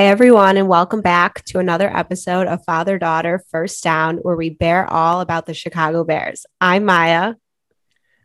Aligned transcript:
Hey 0.00 0.08
everyone, 0.08 0.56
and 0.56 0.66
welcome 0.66 1.02
back 1.02 1.44
to 1.44 1.58
another 1.58 1.94
episode 1.94 2.46
of 2.46 2.64
Father 2.64 2.98
Daughter 2.98 3.44
First 3.50 3.84
Down, 3.84 4.16
where 4.16 4.34
we 4.34 4.48
bear 4.48 4.90
all 4.90 5.20
about 5.20 5.44
the 5.44 5.52
Chicago 5.52 6.04
Bears. 6.04 6.46
I'm 6.58 6.86
Maya. 6.86 7.34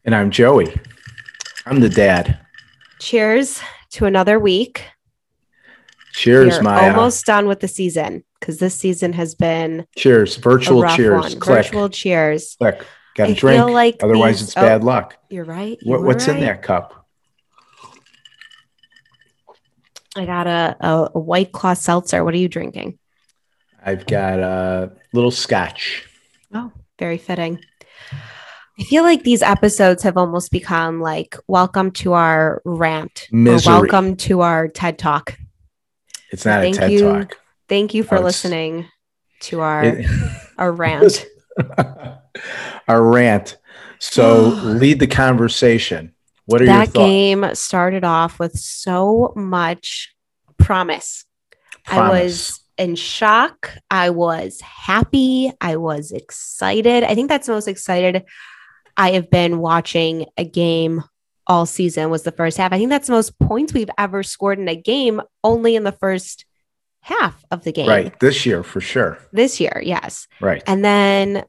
And 0.06 0.16
I'm 0.16 0.32
Joey. 0.32 0.74
I'm 1.66 1.82
the 1.82 1.90
dad. 1.90 2.40
Cheers 3.00 3.60
to 3.90 4.06
another 4.06 4.40
week. 4.40 4.86
Cheers, 6.14 6.60
We're 6.60 6.64
Maya. 6.64 6.92
almost 6.92 7.26
done 7.26 7.46
with 7.46 7.60
the 7.60 7.68
season 7.68 8.24
because 8.40 8.60
this 8.60 8.76
season 8.76 9.12
has 9.12 9.36
been 9.36 9.86
cheers. 9.98 10.38
a 10.38 10.40
Virtual 10.40 10.88
cheers. 10.96 11.34
Virtual 11.34 11.90
cheers. 11.90 12.56
Click. 12.56 12.86
Got 13.18 13.26
to 13.26 13.34
drink. 13.34 13.70
like 13.70 13.98
Otherwise, 14.02 14.40
these- 14.40 14.44
it's 14.44 14.56
bad 14.56 14.82
oh, 14.82 14.86
luck. 14.86 15.18
You're 15.30 15.44
right. 15.44 15.78
you 15.82 15.92
What, 15.92 16.04
what's 16.04 16.30
in 16.30 16.40
that 16.40 16.62
cup? 16.62 17.05
I 20.16 20.26
got 20.26 20.48
a, 20.48 20.78
a, 20.80 21.10
a 21.16 21.20
white 21.20 21.52
claw 21.52 21.74
seltzer. 21.74 22.24
What 22.24 22.34
are 22.34 22.38
you 22.38 22.48
drinking? 22.48 22.98
I've 23.86 24.06
got 24.08 24.40
a 24.40 24.92
little 25.14 25.32
scotch. 25.32 26.08
Oh, 26.54 26.72
very 26.98 27.18
fitting. 27.18 27.60
I 28.80 28.84
feel 28.84 29.04
like 29.04 29.24
these 29.24 29.42
episodes 29.42 30.04
have 30.04 30.18
almost 30.18 30.52
become 30.52 31.00
like 31.02 31.38
welcome 31.48 31.92
to 31.92 32.14
our 32.14 32.62
rant 32.66 33.28
Misery. 33.32 33.74
or 33.74 33.82
welcome 33.82 34.16
to 34.18 34.42
our 34.42 34.68
TED 34.68 34.98
Talk. 34.98 35.38
It's 36.32 36.46
not 36.46 36.62
Thank 36.62 36.78
a 36.78 36.80
TED 36.80 36.92
you. 36.92 37.02
Talk. 37.02 37.38
Thank 37.70 37.94
you 37.94 38.04
for 38.04 38.18
Oh, 38.18 38.22
listening 38.22 38.88
to 39.42 39.60
our 39.62 39.84
It- 39.84 40.06
our 40.58 40.72
rant. 40.74 41.26
Our 42.88 43.04
rant. 43.04 43.58
So 44.00 44.48
lead 44.64 45.00
the 45.00 45.08
conversation. 45.08 46.14
What 46.46 46.62
are 46.62 46.66
That 46.66 46.94
game 46.94 47.46
started 47.54 48.04
off 48.04 48.40
with 48.40 48.58
so 48.58 49.34
much 49.36 50.14
promise. 50.58 51.26
I 51.88 52.10
was 52.10 52.62
in 52.78 52.96
shock. 52.96 53.72
I 53.90 54.10
was 54.10 54.60
happy. 54.62 55.52
I 55.62 55.78
was 55.78 56.12
excited. 56.12 57.04
I 57.04 57.16
think 57.16 57.30
that's 57.30 57.48
the 57.48 57.54
most 57.54 57.68
excited 57.68 58.24
I 58.98 59.12
have 59.12 59.30
been 59.30 59.60
watching 59.60 60.26
a 60.38 60.46
game 60.46 61.04
all 61.48 61.66
season 61.66 62.10
was 62.10 62.24
the 62.24 62.32
first 62.32 62.58
half. 62.58 62.74
I 62.74 62.78
think 62.78 62.90
that's 62.90 63.08
the 63.08 63.14
most 63.14 63.38
points 63.40 63.74
we've 63.74 63.90
ever 63.98 64.24
scored 64.24 64.58
in 64.60 64.68
a 64.68 64.76
game 64.76 65.22
only 65.44 65.76
in 65.76 65.84
the 65.84 65.92
first 65.92 66.46
half 67.02 67.44
of 67.52 67.64
the 67.64 67.72
game 67.72 67.88
right 67.88 68.20
this 68.20 68.48
year 68.48 68.64
for 68.64 68.82
sure. 68.82 69.20
this 69.32 69.60
year. 69.60 69.80
Yes. 69.84 70.28
Right. 70.42 70.64
And 70.66 70.84
then 70.84 71.44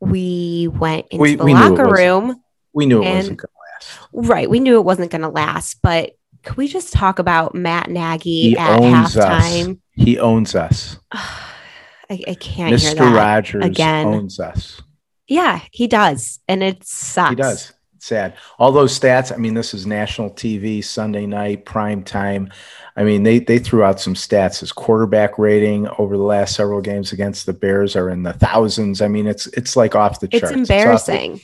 we 0.00 0.68
went 0.72 1.08
into 1.10 1.20
We- 1.20 1.34
the 1.36 1.44
we 1.44 1.52
locker 1.54 1.86
room. 1.88 2.40
We 2.72 2.86
knew 2.86 3.02
it 3.02 3.14
wasn't 3.14 3.40
last. 3.74 3.98
Right. 4.12 4.48
We 4.48 4.60
knew 4.60 4.76
it 4.76 4.84
wasn't 4.84 5.10
going 5.10 5.22
to 5.22 5.28
last, 5.28 5.78
but 5.82 6.12
could 6.42 6.56
we 6.56 6.68
just 6.68 6.92
talk 6.92 7.18
about 7.18 7.54
Matt 7.54 7.88
Nagy 7.90 8.50
He 8.50 8.58
at 8.58 8.78
owns 8.80 9.16
us. 9.16 9.44
halftime? 9.44 9.78
He 9.92 10.18
owns 10.18 10.54
us. 10.54 10.98
I, 11.12 12.20
I 12.28 12.34
can't 12.34 12.78
hear 12.78 12.92
Mr. 12.94 13.14
Rogers 13.14 13.64
again. 13.64 14.06
owns 14.06 14.38
us. 14.38 14.80
Yeah, 15.26 15.60
he 15.72 15.86
does. 15.86 16.40
And 16.48 16.62
it 16.62 16.84
sucks. 16.84 17.30
He 17.30 17.36
does. 17.36 17.72
It's 17.96 18.06
sad. 18.06 18.34
All 18.58 18.72
those 18.72 18.98
stats. 18.98 19.32
I 19.32 19.36
mean, 19.36 19.54
this 19.54 19.72
is 19.72 19.86
national 19.86 20.30
TV, 20.32 20.84
Sunday 20.84 21.24
night, 21.24 21.64
prime 21.64 22.02
time. 22.02 22.50
I 22.94 23.04
mean, 23.04 23.22
they 23.22 23.38
they 23.38 23.58
threw 23.58 23.82
out 23.82 24.00
some 24.00 24.12
stats. 24.12 24.60
His 24.60 24.70
quarterback 24.70 25.38
rating 25.38 25.88
over 25.98 26.18
the 26.18 26.22
last 26.22 26.54
several 26.54 26.82
games 26.82 27.12
against 27.12 27.46
the 27.46 27.54
Bears 27.54 27.96
are 27.96 28.10
in 28.10 28.22
the 28.22 28.34
thousands. 28.34 29.00
I 29.00 29.08
mean, 29.08 29.26
it's 29.26 29.46
it's 29.48 29.74
like 29.76 29.94
off 29.94 30.20
the 30.20 30.28
It's 30.30 30.40
charts. 30.40 30.52
the- 30.52 30.58
embarrassing. 30.60 31.40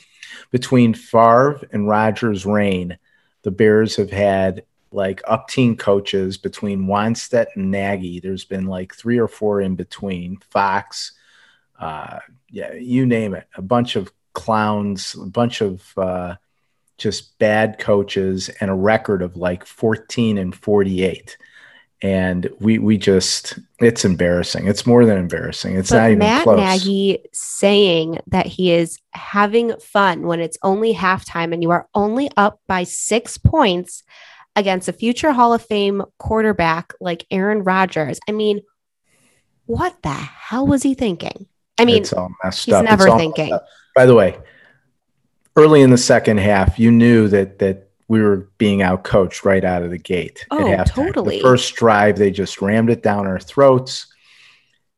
Between 0.51 0.93
Favre 0.93 1.67
and 1.71 1.87
Rodgers' 1.87 2.45
reign, 2.45 2.97
the 3.43 3.51
Bears 3.51 3.95
have 3.95 4.11
had 4.11 4.63
like 4.91 5.21
up 5.25 5.47
team 5.47 5.77
coaches 5.77 6.37
between 6.37 6.85
Wannstedt 6.85 7.47
and 7.55 7.71
Nagy. 7.71 8.19
There's 8.19 8.45
been 8.45 8.65
like 8.65 8.93
three 8.93 9.17
or 9.17 9.27
four 9.27 9.61
in 9.61 9.75
between. 9.75 10.37
Fox, 10.49 11.13
uh, 11.79 12.19
yeah, 12.49 12.73
you 12.73 13.05
name 13.05 13.33
it. 13.33 13.47
A 13.55 13.61
bunch 13.61 13.95
of 13.95 14.11
clowns, 14.33 15.15
a 15.15 15.25
bunch 15.25 15.61
of 15.61 15.97
uh, 15.97 16.35
just 16.97 17.37
bad 17.39 17.79
coaches, 17.79 18.49
and 18.59 18.69
a 18.69 18.75
record 18.75 19.21
of 19.21 19.37
like 19.37 19.65
14 19.65 20.37
and 20.37 20.53
48. 20.53 21.37
And 22.03 22.49
we 22.59 22.79
we 22.79 22.97
just 22.97 23.59
it's 23.79 24.05
embarrassing. 24.05 24.67
It's 24.67 24.87
more 24.87 25.05
than 25.05 25.17
embarrassing. 25.17 25.77
It's 25.77 25.91
not 25.91 25.99
But 25.99 26.05
even 26.07 26.19
Matt 26.19 26.43
close. 26.43 26.57
Nagy 26.57 27.19
saying 27.31 28.19
that 28.27 28.47
he 28.47 28.71
is 28.71 28.99
having 29.11 29.77
fun 29.79 30.23
when 30.23 30.39
it's 30.39 30.57
only 30.63 30.95
halftime 30.95 31.53
and 31.53 31.61
you 31.61 31.69
are 31.69 31.87
only 31.93 32.29
up 32.35 32.59
by 32.67 32.83
six 32.85 33.37
points 33.37 34.03
against 34.55 34.87
a 34.87 34.93
future 34.93 35.31
Hall 35.31 35.53
of 35.53 35.61
Fame 35.61 36.03
quarterback 36.17 36.93
like 36.99 37.25
Aaron 37.29 37.63
Rodgers. 37.63 38.19
I 38.27 38.31
mean, 38.31 38.61
what 39.65 40.01
the 40.01 40.09
hell 40.09 40.65
was 40.65 40.83
he 40.83 40.93
thinking? 40.93 41.47
I 41.77 41.85
mean, 41.85 42.01
it's 42.01 42.13
all 42.13 42.31
messed 42.43 42.65
he's 42.65 42.73
up. 42.73 42.85
Never 42.85 43.15
thinking. 43.17 43.53
up. 43.53 43.65
By 43.95 44.05
the 44.05 44.15
way, 44.15 44.37
early 45.55 45.81
in 45.81 45.89
the 45.89 45.97
second 45.97 46.39
half, 46.39 46.79
you 46.79 46.91
knew 46.91 47.27
that 47.29 47.59
that 47.59 47.90
we 48.11 48.21
were 48.21 48.49
being 48.57 48.81
out 48.81 49.05
coached 49.05 49.45
right 49.45 49.63
out 49.63 49.83
of 49.83 49.89
the 49.89 49.97
gate. 49.97 50.45
Oh, 50.51 50.83
totally. 50.83 51.37
The 51.37 51.43
first 51.43 51.75
drive, 51.75 52.17
they 52.17 52.29
just 52.29 52.61
rammed 52.61 52.89
it 52.89 53.01
down 53.01 53.25
our 53.25 53.39
throats. 53.39 54.07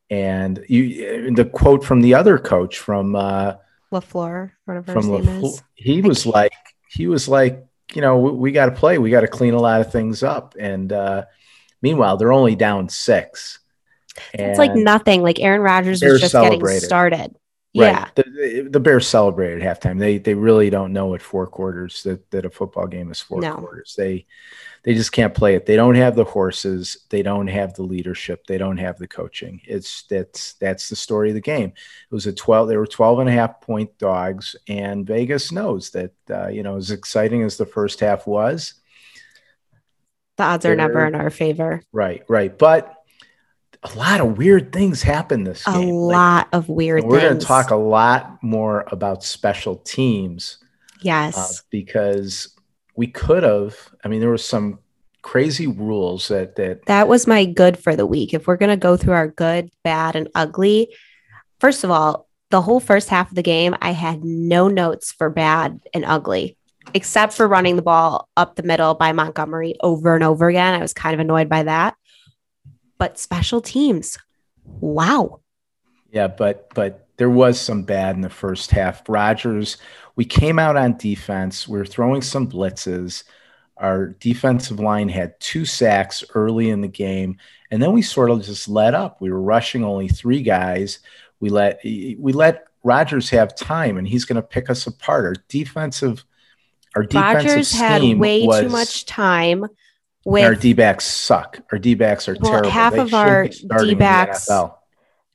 And 0.10 0.66
you, 0.68 1.32
the 1.36 1.46
quote 1.46 1.84
from 1.84 2.02
the 2.02 2.16
other 2.16 2.40
coach 2.40 2.80
from 2.80 3.16
uh, 3.16 3.58
LaFleur, 3.92 4.54
whatever 4.66 4.94
from 4.94 5.12
his 5.12 5.28
name 5.28 5.42
LaFleur, 5.44 5.54
is. 5.54 5.64
he 5.76 6.02
was 6.02 6.26
like, 6.26 6.54
he 6.90 7.06
was 7.06 7.28
like, 7.28 7.64
you 7.94 8.02
know, 8.02 8.18
we, 8.18 8.32
we 8.32 8.52
got 8.52 8.66
to 8.66 8.72
play. 8.72 8.98
We 8.98 9.12
got 9.12 9.22
to 9.22 9.28
clean 9.28 9.54
a 9.54 9.62
lot 9.62 9.80
of 9.80 9.92
things 9.92 10.24
up. 10.24 10.56
And 10.60 10.92
uh, 10.92 11.26
meanwhile, 11.84 12.18
they're 12.18 12.34
only 12.34 12.56
down 12.56 12.90
six. 12.90 13.60
It's 14.34 14.58
like 14.58 14.74
nothing. 14.74 15.22
Like 15.22 15.40
Aaron 15.40 15.62
Rodgers 15.62 16.02
was 16.02 16.20
just 16.20 16.34
getting 16.34 16.66
started. 16.80 17.36
Yeah. 17.74 18.04
Right. 18.04 18.16
The, 18.16 18.68
the, 18.70 18.80
Bears 18.80 19.08
celebrated 19.08 19.64
at 19.64 19.82
halftime. 19.82 19.98
They 19.98 20.20
they 20.20 20.36
really 20.36 20.70
don't 20.70 20.94
know 20.94 21.16
at 21.16 21.24
four 21.24 21.48
quarters 21.48 22.04
that, 22.04 22.30
that 22.30 22.46
a 22.46 22.50
football 22.52 22.86
game 22.86 23.12
is 23.12 23.20
four 23.20 23.42
No. 23.42 23.56
quarters. 23.56 23.96
They 23.98 24.28
they 24.84 24.94
just 24.94 25.12
can't 25.12 25.34
play 25.34 25.56
it. 25.56 25.66
They 25.66 25.76
don't 25.76 25.96
have 25.96 26.16
the 26.16 26.24
horses. 26.24 26.98
They 27.10 27.24
don't 27.24 27.48
have 27.48 27.74
the 27.74 27.82
leadership. 27.82 28.46
They 28.46 28.60
don't 28.60 28.78
have 28.78 29.00
the 29.00 29.08
coaching. 29.08 29.60
It's 29.66 30.04
that's 30.04 30.54
that's 30.54 30.88
the 30.88 30.96
story 30.96 31.30
of 31.30 31.36
the 31.36 31.42
game. 31.42 31.70
It 31.70 32.14
was 32.14 32.28
a 32.28 32.34
12 32.34 32.70
they 32.70 32.78
were 32.78 32.86
12 32.86 33.20
and 33.20 33.30
a 33.30 33.34
half 33.34 33.60
point 33.60 33.98
dogs 33.98 34.56
and 34.68 35.08
Vegas 35.08 35.52
knows 35.52 35.90
that 35.92 36.12
uh, 36.30 36.50
you 36.50 36.62
know 36.62 36.78
as 36.78 36.92
exciting 36.92 37.42
as 37.42 37.58
the 37.58 37.66
first 37.66 38.00
half 38.00 38.28
was. 38.28 38.76
The 40.38 40.44
odds 40.44 40.66
are 40.66 40.76
never 40.76 41.06
in 41.06 41.16
our 41.16 41.30
favor. 41.30 41.82
Right, 41.92 42.24
right. 42.28 42.56
But 42.56 43.03
a 43.84 43.98
lot 43.98 44.22
of 44.22 44.38
weird 44.38 44.72
things 44.72 45.02
happen 45.02 45.44
this 45.44 45.66
A 45.68 45.74
game. 45.74 45.90
Like, 45.90 46.18
lot 46.18 46.48
of 46.54 46.70
weird 46.70 47.04
we're 47.04 47.20
going 47.20 47.38
to 47.38 47.46
talk 47.46 47.72
a 47.72 47.76
lot 47.76 48.42
more 48.42 48.86
about 48.92 49.24
special 49.24 49.78
teams 49.78 50.58
uh, 50.62 50.66
yes. 51.02 51.64
because 51.70 52.56
we 52.96 53.08
could 53.08 53.44
have. 53.44 53.76
I 54.04 54.08
mean, 54.08 54.22
there 54.22 54.30
were 54.30 54.38
some 54.38 54.80
crazy 55.22 55.68
rules 55.68 56.28
that 56.28 56.56
that 56.58 56.86
that 56.86 57.08
was 57.08 57.28
my 57.28 57.46
good 57.46 57.78
for 57.78 57.96
the 57.96 58.06
week. 58.06 58.34
If 58.34 58.48
we're 58.48 58.58
going 58.58 58.70
to 58.70 58.78
go 58.78 58.96
through 58.96 59.14
our 59.14 59.28
good, 59.28 59.70
bad, 59.84 60.16
and 60.16 60.30
ugly, 60.36 60.94
first 61.60 61.84
of 61.84 61.92
all, 61.92 62.28
the 62.52 62.62
whole 62.62 62.80
first 62.80 63.10
half 63.10 63.30
of 63.30 63.36
the 63.36 63.44
game, 63.44 63.76
I 63.82 63.92
had 63.92 64.24
no 64.24 64.68
notes 64.68 65.12
for 65.12 65.30
bad 65.30 65.80
and 65.94 66.06
ugly, 66.06 66.56
except 66.94 67.34
for 67.34 67.48
running 67.48 67.76
the 67.76 67.82
ball 67.82 68.30
up 68.38 68.56
the 68.56 68.64
middle 68.64 68.94
by 68.94 69.12
Montgomery 69.12 69.76
over 69.82 70.16
and 70.16 70.24
over 70.24 70.48
again. 70.48 70.74
I 70.74 70.82
was 70.82 70.94
kind 70.94 71.14
of 71.14 71.20
annoyed 71.20 71.50
by 71.50 71.64
that. 71.64 71.96
But 73.04 73.20
special 73.20 73.60
teams, 73.60 74.18
wow. 74.64 75.42
yeah, 76.10 76.30
but 76.30 76.74
but 76.74 77.06
there 77.18 77.30
was 77.30 77.60
some 77.60 77.84
bad 77.84 78.16
in 78.16 78.22
the 78.22 78.30
first 78.30 78.72
half. 78.72 79.04
Rodgers, 79.10 79.76
we 80.16 80.24
came 80.24 80.58
out 80.58 80.78
on 80.78 80.96
defense. 80.96 81.68
We 81.68 81.80
were 81.80 81.86
throwing 81.86 82.22
some 82.22 82.50
blitzes. 82.50 83.26
Our 83.76 84.16
defensive 84.22 84.80
line 84.80 85.10
had 85.10 85.38
two 85.42 85.66
sacks 85.66 86.24
early 86.34 86.70
in 86.70 86.80
the 86.80 86.88
game, 86.88 87.40
and 87.72 87.84
then 87.84 87.92
we 87.92 88.02
sort 88.02 88.30
of 88.30 88.42
just 88.42 88.70
let 88.70 88.94
up. 88.94 89.20
We 89.20 89.34
were 89.34 89.42
rushing 89.42 89.84
only 89.84 90.08
three 90.08 90.42
guys. 90.42 91.00
We 91.42 91.50
let 91.50 91.82
we 91.84 92.32
let 92.32 92.68
Rodgers 92.86 93.30
have 93.32 93.54
time, 93.54 93.98
and 93.98 94.08
he's 94.08 94.24
going 94.24 94.38
to 94.38 94.48
pick 94.48 94.70
us 94.70 94.88
apart. 94.88 95.26
Our 95.26 95.36
defensive, 95.50 96.24
our 96.96 97.04
defensive 97.04 97.50
Rodgers 97.50 97.74
had 97.74 98.02
way 98.18 98.48
was, 98.48 98.62
too 98.62 98.70
much 98.70 99.06
time 99.06 99.66
and 100.26 100.46
our 100.46 100.52
with 100.52 100.62
D 100.62 100.74
backs 100.74 101.06
suck. 101.06 101.60
Our 101.72 101.78
D 101.78 101.96
backs 101.96 102.28
are 102.28 102.38
Well, 102.40 102.52
terrible. 102.52 102.70
half 102.70 102.94
They 102.94 103.00
of 103.00 103.14
our 103.14 103.44
be 103.46 103.52
starting 103.52 103.80
in 103.82 103.88
the 103.88 103.94
D-backs 103.96 104.50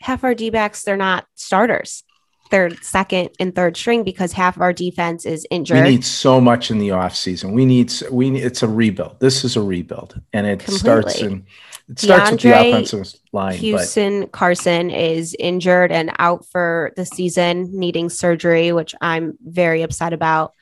half 0.01 0.25
our 0.25 0.35
D 0.35 0.51
backs, 0.51 0.83
they're 0.83 0.97
not 0.97 1.27
starters. 1.35 2.05
They're 2.51 2.71
second 2.77 3.31
and 3.39 3.55
third 3.55 3.77
string 3.77 4.05
because 4.05 4.33
half 4.33 4.57
of 4.57 4.63
our 4.63 4.73
defense 4.73 5.27
is 5.27 5.47
injured. 5.51 5.85
We 5.85 5.91
need 5.91 6.05
so 6.05 6.41
much 6.41 6.71
in 6.71 6.79
the 6.79 6.89
offseason. 6.89 7.53
We 7.53 7.67
need 7.67 7.93
we 8.11 8.31
need, 8.31 8.43
it's 8.43 8.63
a 8.63 8.69
rebuild. 8.69 9.21
This 9.21 9.45
is 9.45 9.57
a 9.57 9.63
rebuild, 9.63 10.19
and 10.33 10.47
it 10.47 10.63
starts 10.63 11.19
Completely. 11.19 11.41
in 11.41 11.47
it 11.91 11.99
starts 11.99 12.31
with 12.31 12.41
the 12.41 12.53
offensive 12.53 13.13
line. 13.33 13.53
But 13.53 13.61
Houston 13.61 14.29
Carson 14.29 14.91
is 14.91 15.37
injured 15.39 15.93
and 15.93 16.11
out 16.19 16.47
for 16.47 16.93
the 16.97 17.05
season, 17.05 17.69
needing 17.79 18.09
surgery, 18.09 18.73
which 18.73 18.95
I'm 19.01 19.37
very 19.45 19.83
upset 19.83 20.15
about. 20.15 20.55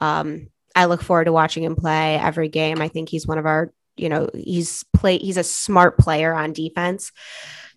Um, 0.00 0.50
I 0.74 0.86
look 0.86 1.02
forward 1.02 1.24
to 1.24 1.32
watching 1.32 1.64
him 1.64 1.76
play 1.76 2.16
every 2.16 2.48
game. 2.48 2.80
I 2.80 2.88
think 2.88 3.08
he's 3.08 3.26
one 3.26 3.38
of 3.38 3.46
our 3.46 3.72
you 3.96 4.08
know, 4.08 4.28
he's 4.34 4.84
play 4.92 5.18
he's 5.18 5.36
a 5.36 5.44
smart 5.44 5.98
player 5.98 6.32
on 6.34 6.52
defense. 6.52 7.12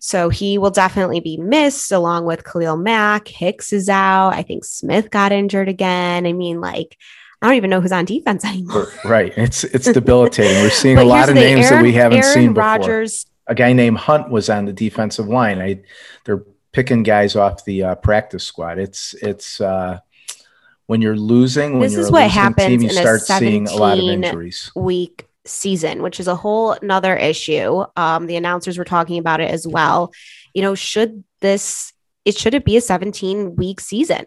So 0.00 0.28
he 0.28 0.58
will 0.58 0.70
definitely 0.70 1.20
be 1.20 1.36
missed 1.36 1.90
along 1.90 2.24
with 2.24 2.44
Khalil 2.44 2.76
Mack. 2.76 3.26
Hicks 3.26 3.72
is 3.72 3.88
out. 3.88 4.30
I 4.30 4.42
think 4.42 4.64
Smith 4.64 5.10
got 5.10 5.32
injured 5.32 5.68
again. 5.68 6.24
I 6.24 6.32
mean, 6.32 6.60
like, 6.60 6.96
I 7.42 7.46
don't 7.46 7.56
even 7.56 7.70
know 7.70 7.80
who's 7.80 7.92
on 7.92 8.04
defense 8.04 8.44
anymore. 8.44 8.88
Right. 9.04 9.32
It's 9.36 9.64
it's 9.64 9.90
debilitating. 9.90 10.62
We're 10.62 10.70
seeing 10.70 10.98
a 10.98 11.04
lot 11.04 11.28
of 11.28 11.34
names 11.34 11.66
Aaron, 11.66 11.76
that 11.76 11.82
we 11.82 11.92
haven't 11.92 12.18
Aaron 12.18 12.34
seen 12.34 12.48
before. 12.52 12.64
Rodgers. 12.64 13.26
A 13.46 13.54
guy 13.54 13.72
named 13.72 13.96
Hunt 13.96 14.30
was 14.30 14.50
on 14.50 14.66
the 14.66 14.72
defensive 14.72 15.26
line. 15.26 15.60
I 15.60 15.80
they're 16.24 16.44
picking 16.72 17.02
guys 17.02 17.34
off 17.34 17.64
the 17.64 17.82
uh, 17.82 17.94
practice 17.96 18.44
squad. 18.44 18.78
It's 18.78 19.14
it's 19.14 19.60
uh, 19.60 20.00
when 20.88 21.02
you're 21.02 21.16
losing, 21.16 21.74
when 21.74 21.82
this 21.82 21.92
you're 21.92 22.00
is 22.00 22.10
what 22.10 22.30
happens 22.30 22.66
team, 22.66 22.80
you 22.80 22.88
start 22.88 23.20
seeing 23.20 23.68
a 23.68 23.76
lot 23.76 23.98
of 23.98 24.04
injuries. 24.04 24.72
Week 24.74 25.28
season, 25.44 26.02
which 26.02 26.18
is 26.18 26.26
a 26.26 26.34
whole 26.34 26.72
another 26.72 27.14
issue. 27.14 27.84
Um, 27.94 28.26
the 28.26 28.36
announcers 28.36 28.78
were 28.78 28.84
talking 28.84 29.18
about 29.18 29.40
it 29.40 29.50
as 29.50 29.68
well. 29.68 30.12
You 30.54 30.62
know, 30.62 30.74
should 30.74 31.24
this 31.40 31.92
it 32.24 32.38
should 32.38 32.54
it 32.54 32.64
be 32.64 32.78
a 32.78 32.80
17 32.80 33.56
week 33.56 33.80
season? 33.80 34.24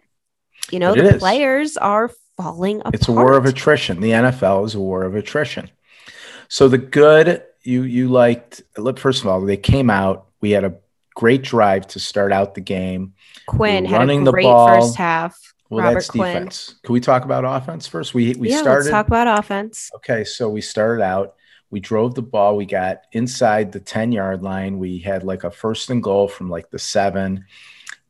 You 0.70 0.78
know, 0.78 0.92
it 0.92 1.02
the 1.02 1.16
is. 1.16 1.18
players 1.18 1.76
are 1.76 2.10
falling 2.36 2.78
apart. 2.78 2.94
It's 2.94 3.08
a 3.08 3.12
war 3.12 3.36
of 3.36 3.44
attrition. 3.44 4.00
The 4.00 4.10
NFL 4.10 4.64
is 4.64 4.76
a 4.76 4.80
war 4.80 5.02
of 5.02 5.16
attrition. 5.16 5.68
So 6.46 6.68
the 6.68 6.78
good 6.78 7.42
you 7.62 7.82
you 7.82 8.08
liked 8.08 8.62
Look, 8.78 9.00
first 9.00 9.22
of 9.22 9.26
all, 9.26 9.40
they 9.40 9.56
came 9.56 9.90
out. 9.90 10.28
We 10.40 10.52
had 10.52 10.62
a 10.62 10.76
great 11.16 11.42
drive 11.42 11.88
to 11.88 11.98
start 11.98 12.32
out 12.32 12.54
the 12.54 12.60
game. 12.60 13.14
Quinn 13.48 13.90
running 13.90 14.22
the 14.22 14.30
ball. 14.30 14.80
first 14.80 14.94
half. 14.94 15.51
Well, 15.72 15.84
Robert 15.84 15.94
that's 15.94 16.10
Quinn. 16.10 16.34
defense. 16.34 16.74
Can 16.82 16.92
we 16.92 17.00
talk 17.00 17.24
about 17.24 17.46
offense 17.46 17.86
first? 17.86 18.12
We 18.12 18.34
we 18.34 18.50
yeah, 18.50 18.60
started. 18.60 18.84
Let's 18.84 18.90
talk 18.90 19.06
about 19.06 19.38
offense. 19.38 19.90
Okay, 19.96 20.22
so 20.22 20.50
we 20.50 20.60
started 20.60 21.02
out. 21.02 21.36
We 21.70 21.80
drove 21.80 22.14
the 22.14 22.20
ball. 22.20 22.58
We 22.58 22.66
got 22.66 23.04
inside 23.12 23.72
the 23.72 23.80
ten 23.80 24.12
yard 24.12 24.42
line. 24.42 24.78
We 24.78 24.98
had 24.98 25.24
like 25.24 25.44
a 25.44 25.50
first 25.50 25.88
and 25.88 26.02
goal 26.02 26.28
from 26.28 26.50
like 26.50 26.68
the 26.68 26.78
seven, 26.78 27.46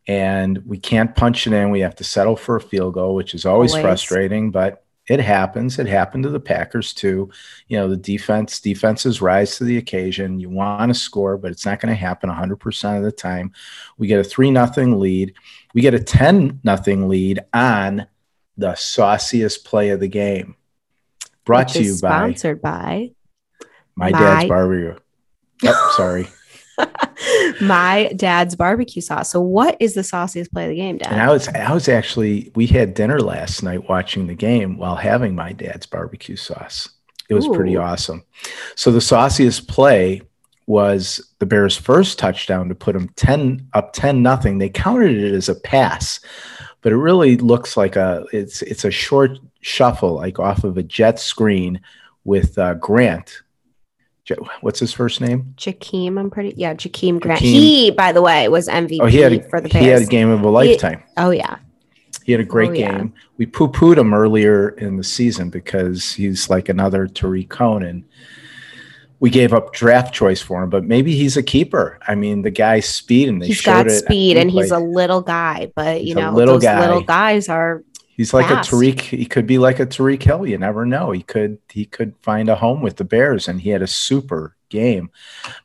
and 0.09 0.59
we 0.67 0.77
can't 0.77 1.15
punch 1.15 1.47
it 1.47 1.53
in. 1.53 1.71
We 1.71 1.79
have 1.81 1.95
to 1.97 2.05
settle 2.05 2.35
for 2.35 2.57
a 2.57 2.61
field 2.61 2.95
goal, 2.95 3.15
which 3.15 3.33
is 3.33 3.47
always, 3.47 3.71
always. 3.71 3.85
frustrating. 3.85 4.51
But 4.51 4.85
it 5.09 5.21
happens. 5.21 5.79
It 5.79 5.87
happened 5.87 6.25
to 6.25 6.31
the 6.31 6.41
Packers 6.41 6.95
too. 6.95 7.31
You 7.67 7.79
know, 7.79 7.89
the 7.89 7.97
defense 7.97 8.61
defenses 8.61 9.21
rise 9.21 9.57
to 9.59 9.65
the 9.65 9.79
occasion. 9.79 10.39
You 10.39 10.49
want 10.49 10.93
to 10.93 10.99
score, 10.99 11.37
but 11.37 11.51
it's 11.51 11.67
not 11.67 11.81
going 11.81 11.91
to 11.91 11.97
happen 11.97 12.31
100% 12.31 12.97
of 12.97 13.03
the 13.03 13.13
time. 13.13 13.53
We 13.99 14.07
get 14.07 14.21
a 14.21 14.25
3 14.25 14.51
nothing 14.51 15.01
lead. 15.01 15.35
We 15.75 15.83
get 15.83 15.95
a 15.95 16.03
10 16.03 16.61
nothing 16.63 17.09
lead 17.09 17.41
on 17.53 18.07
the 18.57 18.75
sauciest 18.75 19.65
play 19.65 19.91
of 19.91 20.01
the 20.01 20.09
game. 20.09 20.57
Brought 21.45 21.67
Which 21.67 21.75
to 21.75 21.83
you 21.83 21.93
by 22.01 22.09
sponsored 22.09 22.63
by 22.63 23.11
my, 23.97 24.13
my 24.13 24.19
dad's 24.19 24.49
barbecue. 24.49 24.97
Oh, 25.65 25.95
sorry. 25.97 26.29
my 27.61 28.13
dad's 28.17 28.57
barbecue 28.57 29.03
sauce. 29.03 29.31
So, 29.31 29.41
what 29.41 29.77
is 29.81 29.95
the 29.95 30.05
sauciest 30.05 30.53
play 30.53 30.65
of 30.65 30.71
the 30.71 30.77
game, 30.77 30.99
Dad? 30.99 31.13
And 31.13 31.21
I 31.21 31.31
was, 31.31 31.49
I 31.49 31.73
was 31.73 31.89
actually, 31.89 32.51
we 32.55 32.67
had 32.67 32.95
dinner 32.95 33.21
last 33.21 33.63
night 33.63 33.89
watching 33.89 34.27
the 34.27 34.35
game 34.35 34.77
while 34.77 34.97
having 34.97 35.35
my 35.35 35.53
dad's 35.53 35.87
barbecue 35.87 36.37
sauce. 36.37 36.89
It 37.29 37.35
was 37.35 37.47
Ooh. 37.47 37.55
pretty 37.55 37.77
awesome. 37.77 38.25
So, 38.77 38.91
the 38.91 39.01
sauciest 39.01 39.69
play 39.69 40.23
was 40.67 41.21
the 41.39 41.47
Bears' 41.47 41.77
first 41.77 42.19
touchdown 42.19 42.69
to 42.69 42.75
put 42.75 42.95
them 42.95 43.09
10 43.17 43.69
up 43.75 43.93
10 43.93 44.23
nothing. 44.23 44.59
They 44.59 44.69
counted 44.69 45.17
it 45.17 45.35
as 45.35 45.49
a 45.49 45.55
pass, 45.55 46.21
but 46.81 46.93
it 46.93 46.97
really 46.97 47.37
looks 47.37 47.77
like 47.77 47.97
a 47.97 48.25
it's 48.33 48.63
it's 48.63 48.85
a 48.85 48.91
short 48.91 49.39
shuffle 49.61 50.15
like 50.15 50.39
off 50.39 50.65
of 50.65 50.77
a 50.77 50.83
jet 50.83 51.19
screen 51.19 51.81
with 52.25 52.59
uh, 52.59 52.75
Grant 52.75 53.43
what's 54.61 54.79
his 54.79 54.93
first 54.93 55.21
name? 55.21 55.55
Jakeem. 55.57 56.19
I'm 56.19 56.31
pretty 56.31 56.55
yeah, 56.57 56.75
Jakeem 56.75 57.21
Grant. 57.21 57.41
Jakeem. 57.41 57.53
He, 57.53 57.91
by 57.91 58.13
the 58.13 58.23
way, 58.23 58.49
was 58.49 58.69
MVP 58.69 58.99
oh, 59.01 59.07
he 59.07 59.19
had 59.19 59.33
a, 59.33 59.49
for 59.49 59.61
the 59.61 59.69
Bears. 59.69 59.85
He 59.85 59.91
had 59.91 60.03
a 60.03 60.07
game 60.07 60.31
of 60.31 60.43
a 60.43 60.49
lifetime. 60.49 60.99
He, 60.99 61.05
oh 61.19 61.31
yeah. 61.31 61.57
He 62.25 62.31
had 62.33 62.41
a 62.41 62.45
great 62.45 62.71
oh, 62.71 62.75
game. 62.75 63.13
Yeah. 63.15 63.23
We 63.37 63.47
poo 63.47 63.69
pooed 63.69 63.99
him 63.99 64.15
earlier 64.15 64.71
in 64.71 64.97
the 64.97 65.05
season 65.05 65.51
because 65.51 66.13
he's 66.13 66.49
like 66.49 66.69
another 66.69 67.07
Tarik 67.09 67.49
Cohen. 67.49 68.05
We 69.19 69.31
gave 69.31 69.53
up 69.53 69.73
draft 69.73 70.13
choice 70.13 70.41
for 70.41 70.63
him, 70.63 70.71
but 70.71 70.85
maybe 70.85 71.15
he's 71.15 71.37
a 71.37 71.43
keeper. 71.43 71.99
I 72.09 72.17
mean, 72.17 72.43
the 72.43 72.51
guy's 72.51 72.89
speed 72.89 73.29
and 73.29 73.41
they 73.41 73.47
he's 73.47 73.63
got 73.63 73.89
speed 73.91 74.37
and 74.37 74.51
he's 74.51 74.73
a 74.73 74.81
little 74.81 75.21
guy, 75.21 75.71
but 75.77 76.05
you 76.05 76.15
know, 76.15 76.33
little 76.33 76.55
those 76.55 76.65
guy. 76.65 76.81
little 76.81 77.03
guys 77.03 77.49
are 77.49 77.85
He's 78.15 78.35
like 78.35 78.47
fast. 78.47 78.71
a 78.71 78.75
Tariq. 78.75 79.01
He 79.01 79.25
could 79.25 79.47
be 79.47 79.59
like 79.59 79.81
a 79.81 79.87
Tyreek 79.87 80.23
Hill. 80.23 80.47
You 80.47 80.59
never 80.59 80.85
know. 80.85 81.11
He 81.13 81.23
could 81.23 81.59
he 81.71 81.87
could 81.87 82.15
find 82.21 82.49
a 82.49 82.57
home 82.57 82.83
with 82.83 82.97
the 82.97 83.05
Bears, 83.05 83.49
and 83.49 83.61
he 83.61 83.71
had 83.71 83.83
a 83.83 83.87
super 83.87 84.57
game. 84.69 85.11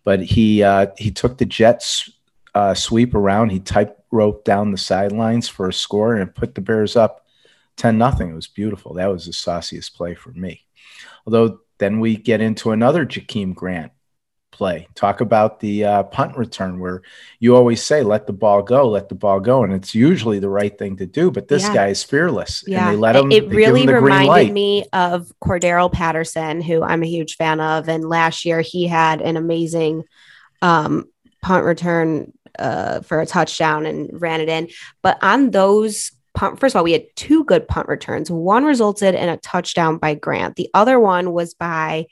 But 0.03 0.21
he 0.21 0.63
uh, 0.63 0.88
he 0.97 1.11
took 1.11 1.38
the 1.38 1.45
Jets 1.45 2.09
uh, 2.55 2.73
sweep 2.73 3.13
around. 3.13 3.51
He 3.51 3.59
type 3.59 4.01
rope 4.11 4.45
down 4.45 4.71
the 4.71 4.77
sidelines 4.77 5.49
for 5.49 5.67
a 5.67 5.73
score 5.73 6.15
and 6.15 6.33
put 6.33 6.55
the 6.55 6.61
Bears 6.61 6.95
up 6.95 7.25
ten 7.75 7.97
nothing. 7.97 8.29
It 8.29 8.35
was 8.35 8.47
beautiful. 8.47 8.93
That 8.93 9.07
was 9.07 9.25
the 9.25 9.33
sauciest 9.33 9.95
play 9.95 10.15
for 10.15 10.31
me. 10.31 10.63
Although 11.25 11.59
then 11.79 12.00
we 12.00 12.15
get 12.15 12.41
into 12.41 12.71
another 12.71 13.05
Jakeem 13.05 13.53
Grant 13.53 13.91
play. 14.57 14.88
Talk 14.95 15.21
about 15.21 15.59
the 15.59 15.86
uh, 15.86 16.04
punt 16.04 16.36
return 16.36 16.80
where 16.80 17.04
you 17.39 17.56
always 17.56 17.83
say, 17.83 18.01
let 18.01 18.25
the 18.25 18.33
ball 18.33 18.63
go, 18.63 18.89
let 18.89 19.07
the 19.07 19.15
ball 19.15 19.39
go. 19.39 19.63
And 19.63 19.71
it's 19.71 19.94
usually 19.94 20.39
the 20.39 20.50
right 20.50 20.75
thing 20.75 20.98
to 20.98 21.06
do. 21.06 21.30
But 21.30 21.48
this 21.48 21.63
yeah. 21.63 21.74
guy 21.74 21.88
is 21.89 22.04
fearless. 22.04 22.63
Yeah. 22.65 22.88
And 22.88 22.95
they 22.95 23.00
let 23.00 23.15
him. 23.15 23.31
It 23.31 23.50
really 23.50 23.83
him 23.83 23.89
reminded 23.92 24.51
me 24.51 24.86
of 24.94 25.31
Cordarrelle 25.44 25.92
Patterson, 25.92 26.62
who 26.62 26.81
I'm 26.81 27.04
a 27.04 27.07
huge 27.07 27.36
fan 27.36 27.59
of. 27.59 27.88
And 27.88 28.09
last 28.09 28.45
year 28.45 28.62
he 28.62 28.88
had 28.88 29.21
an 29.21 29.38
amazing 29.38 30.04
um, 30.62 31.06
punt 31.44 31.63
return 31.63 32.33
uh, 32.57 33.01
for 33.01 33.21
a 33.21 33.27
touchdown 33.27 33.86
and 33.86 34.19
ran 34.19 34.42
it 34.42 34.50
in. 34.50 34.69
But 35.03 35.21
on 35.21 35.51
those 35.51 36.12
punt, 36.33 36.60
first 36.60 36.74
of 36.74 36.80
all, 36.80 36.83
we 36.83 36.94
had 36.94 37.06
two 37.15 37.44
good 37.44 37.68
punt 37.68 37.88
returns. 37.88 38.31
One 38.31 38.65
resulted 38.65 39.13
in 39.13 39.30
a 39.30 39.38
touchdown 39.38 39.98
by 39.98 40.15
Grant. 40.15 40.56
The 40.56 40.69
other 40.74 41.00
one 41.00 41.31
was 41.31 41.53
by 41.53 42.07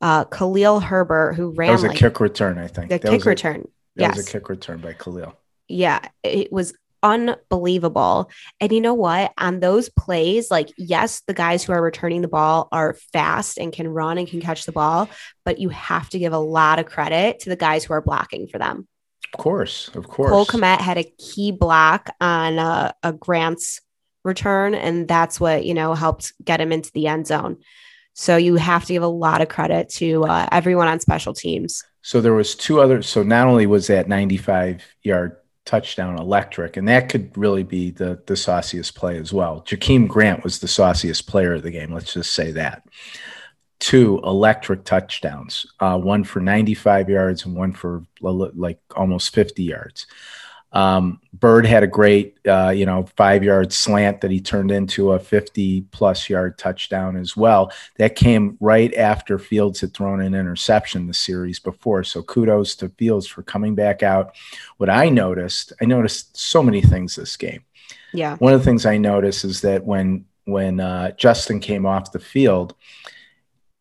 uh, 0.00 0.24
Khalil 0.24 0.80
Herbert, 0.80 1.34
who 1.34 1.50
ran 1.50 1.68
that 1.68 1.72
was 1.72 1.84
a 1.84 1.88
like, 1.88 1.96
kick 1.96 2.20
return, 2.20 2.58
I 2.58 2.68
think. 2.68 2.88
The 2.88 2.98
that 2.98 3.10
kick 3.10 3.24
return. 3.24 3.60
A, 3.60 3.62
that 3.62 3.70
yes. 3.96 4.16
was 4.16 4.28
a 4.28 4.30
kick 4.30 4.48
return 4.48 4.78
by 4.78 4.92
Khalil. 4.92 5.34
Yeah, 5.68 6.00
it 6.22 6.52
was 6.52 6.74
unbelievable. 7.02 8.30
And 8.60 8.72
you 8.72 8.80
know 8.80 8.94
what? 8.94 9.32
On 9.38 9.60
those 9.60 9.88
plays, 9.88 10.50
like, 10.50 10.72
yes, 10.76 11.22
the 11.26 11.34
guys 11.34 11.64
who 11.64 11.72
are 11.72 11.82
returning 11.82 12.22
the 12.22 12.28
ball 12.28 12.68
are 12.72 12.94
fast 13.12 13.58
and 13.58 13.72
can 13.72 13.88
run 13.88 14.18
and 14.18 14.28
can 14.28 14.40
catch 14.40 14.66
the 14.66 14.72
ball, 14.72 15.08
but 15.44 15.58
you 15.58 15.68
have 15.68 16.08
to 16.10 16.18
give 16.18 16.32
a 16.32 16.38
lot 16.38 16.78
of 16.78 16.86
credit 16.86 17.40
to 17.40 17.50
the 17.50 17.56
guys 17.56 17.84
who 17.84 17.92
are 17.94 18.00
blocking 18.00 18.48
for 18.48 18.58
them. 18.58 18.88
Of 19.34 19.40
course, 19.40 19.90
of 19.94 20.08
course. 20.08 20.30
Cole 20.30 20.46
Kmet 20.46 20.80
had 20.80 20.96
a 20.96 21.12
key 21.18 21.52
block 21.52 22.10
on 22.20 22.58
uh, 22.58 22.92
a 23.02 23.12
Grant's 23.12 23.80
return, 24.24 24.74
and 24.74 25.06
that's 25.06 25.38
what 25.38 25.66
you 25.66 25.74
know 25.74 25.94
helped 25.94 26.32
get 26.42 26.60
him 26.60 26.72
into 26.72 26.90
the 26.92 27.08
end 27.08 27.26
zone. 27.26 27.58
So 28.18 28.36
you 28.36 28.56
have 28.56 28.84
to 28.86 28.92
give 28.92 29.04
a 29.04 29.06
lot 29.06 29.42
of 29.42 29.48
credit 29.48 29.88
to 29.90 30.24
uh, 30.24 30.48
everyone 30.50 30.88
on 30.88 30.98
special 30.98 31.32
teams. 31.32 31.84
So 32.02 32.20
there 32.20 32.32
was 32.32 32.56
two 32.56 32.80
other. 32.80 33.00
So 33.00 33.22
not 33.22 33.46
only 33.46 33.66
was 33.66 33.86
that 33.86 34.08
95 34.08 34.82
yard 35.04 35.36
touchdown 35.64 36.18
electric, 36.18 36.76
and 36.76 36.88
that 36.88 37.10
could 37.10 37.38
really 37.38 37.62
be 37.62 37.92
the 37.92 38.20
the 38.26 38.36
sauciest 38.36 38.96
play 38.96 39.18
as 39.18 39.32
well. 39.32 39.62
Jakeem 39.64 40.08
Grant 40.08 40.42
was 40.42 40.58
the 40.58 40.66
sauciest 40.66 41.28
player 41.28 41.54
of 41.54 41.62
the 41.62 41.70
game. 41.70 41.94
Let's 41.94 42.12
just 42.12 42.34
say 42.34 42.50
that. 42.50 42.82
Two 43.78 44.18
electric 44.24 44.82
touchdowns, 44.82 45.64
uh, 45.78 45.96
one 45.96 46.24
for 46.24 46.40
95 46.40 47.08
yards 47.08 47.44
and 47.44 47.54
one 47.54 47.72
for 47.72 48.02
like 48.20 48.80
almost 48.96 49.32
50 49.32 49.62
yards. 49.62 50.08
Um, 50.72 51.20
Byrd 51.32 51.66
had 51.66 51.82
a 51.82 51.86
great, 51.86 52.38
uh, 52.46 52.70
you 52.70 52.84
know, 52.84 53.06
five 53.16 53.42
yard 53.42 53.72
slant 53.72 54.20
that 54.20 54.30
he 54.30 54.40
turned 54.40 54.70
into 54.70 55.12
a 55.12 55.18
50 55.18 55.82
plus 55.92 56.28
yard 56.28 56.58
touchdown 56.58 57.16
as 57.16 57.36
well. 57.36 57.72
That 57.96 58.16
came 58.16 58.56
right 58.60 58.92
after 58.94 59.38
Fields 59.38 59.80
had 59.80 59.94
thrown 59.94 60.20
an 60.20 60.34
interception 60.34 61.06
the 61.06 61.14
series 61.14 61.58
before. 61.58 62.04
So 62.04 62.22
kudos 62.22 62.76
to 62.76 62.90
Fields 62.90 63.26
for 63.26 63.42
coming 63.42 63.74
back 63.74 64.02
out. 64.02 64.34
What 64.76 64.90
I 64.90 65.08
noticed, 65.08 65.72
I 65.80 65.86
noticed 65.86 66.36
so 66.36 66.62
many 66.62 66.82
things 66.82 67.16
this 67.16 67.36
game. 67.36 67.64
Yeah. 68.12 68.36
One 68.36 68.52
of 68.52 68.60
the 68.60 68.64
things 68.64 68.86
I 68.86 68.98
noticed 68.98 69.44
is 69.44 69.60
that 69.62 69.84
when 69.84 70.26
when 70.44 70.80
uh, 70.80 71.10
Justin 71.12 71.60
came 71.60 71.84
off 71.84 72.12
the 72.12 72.18
field, 72.18 72.74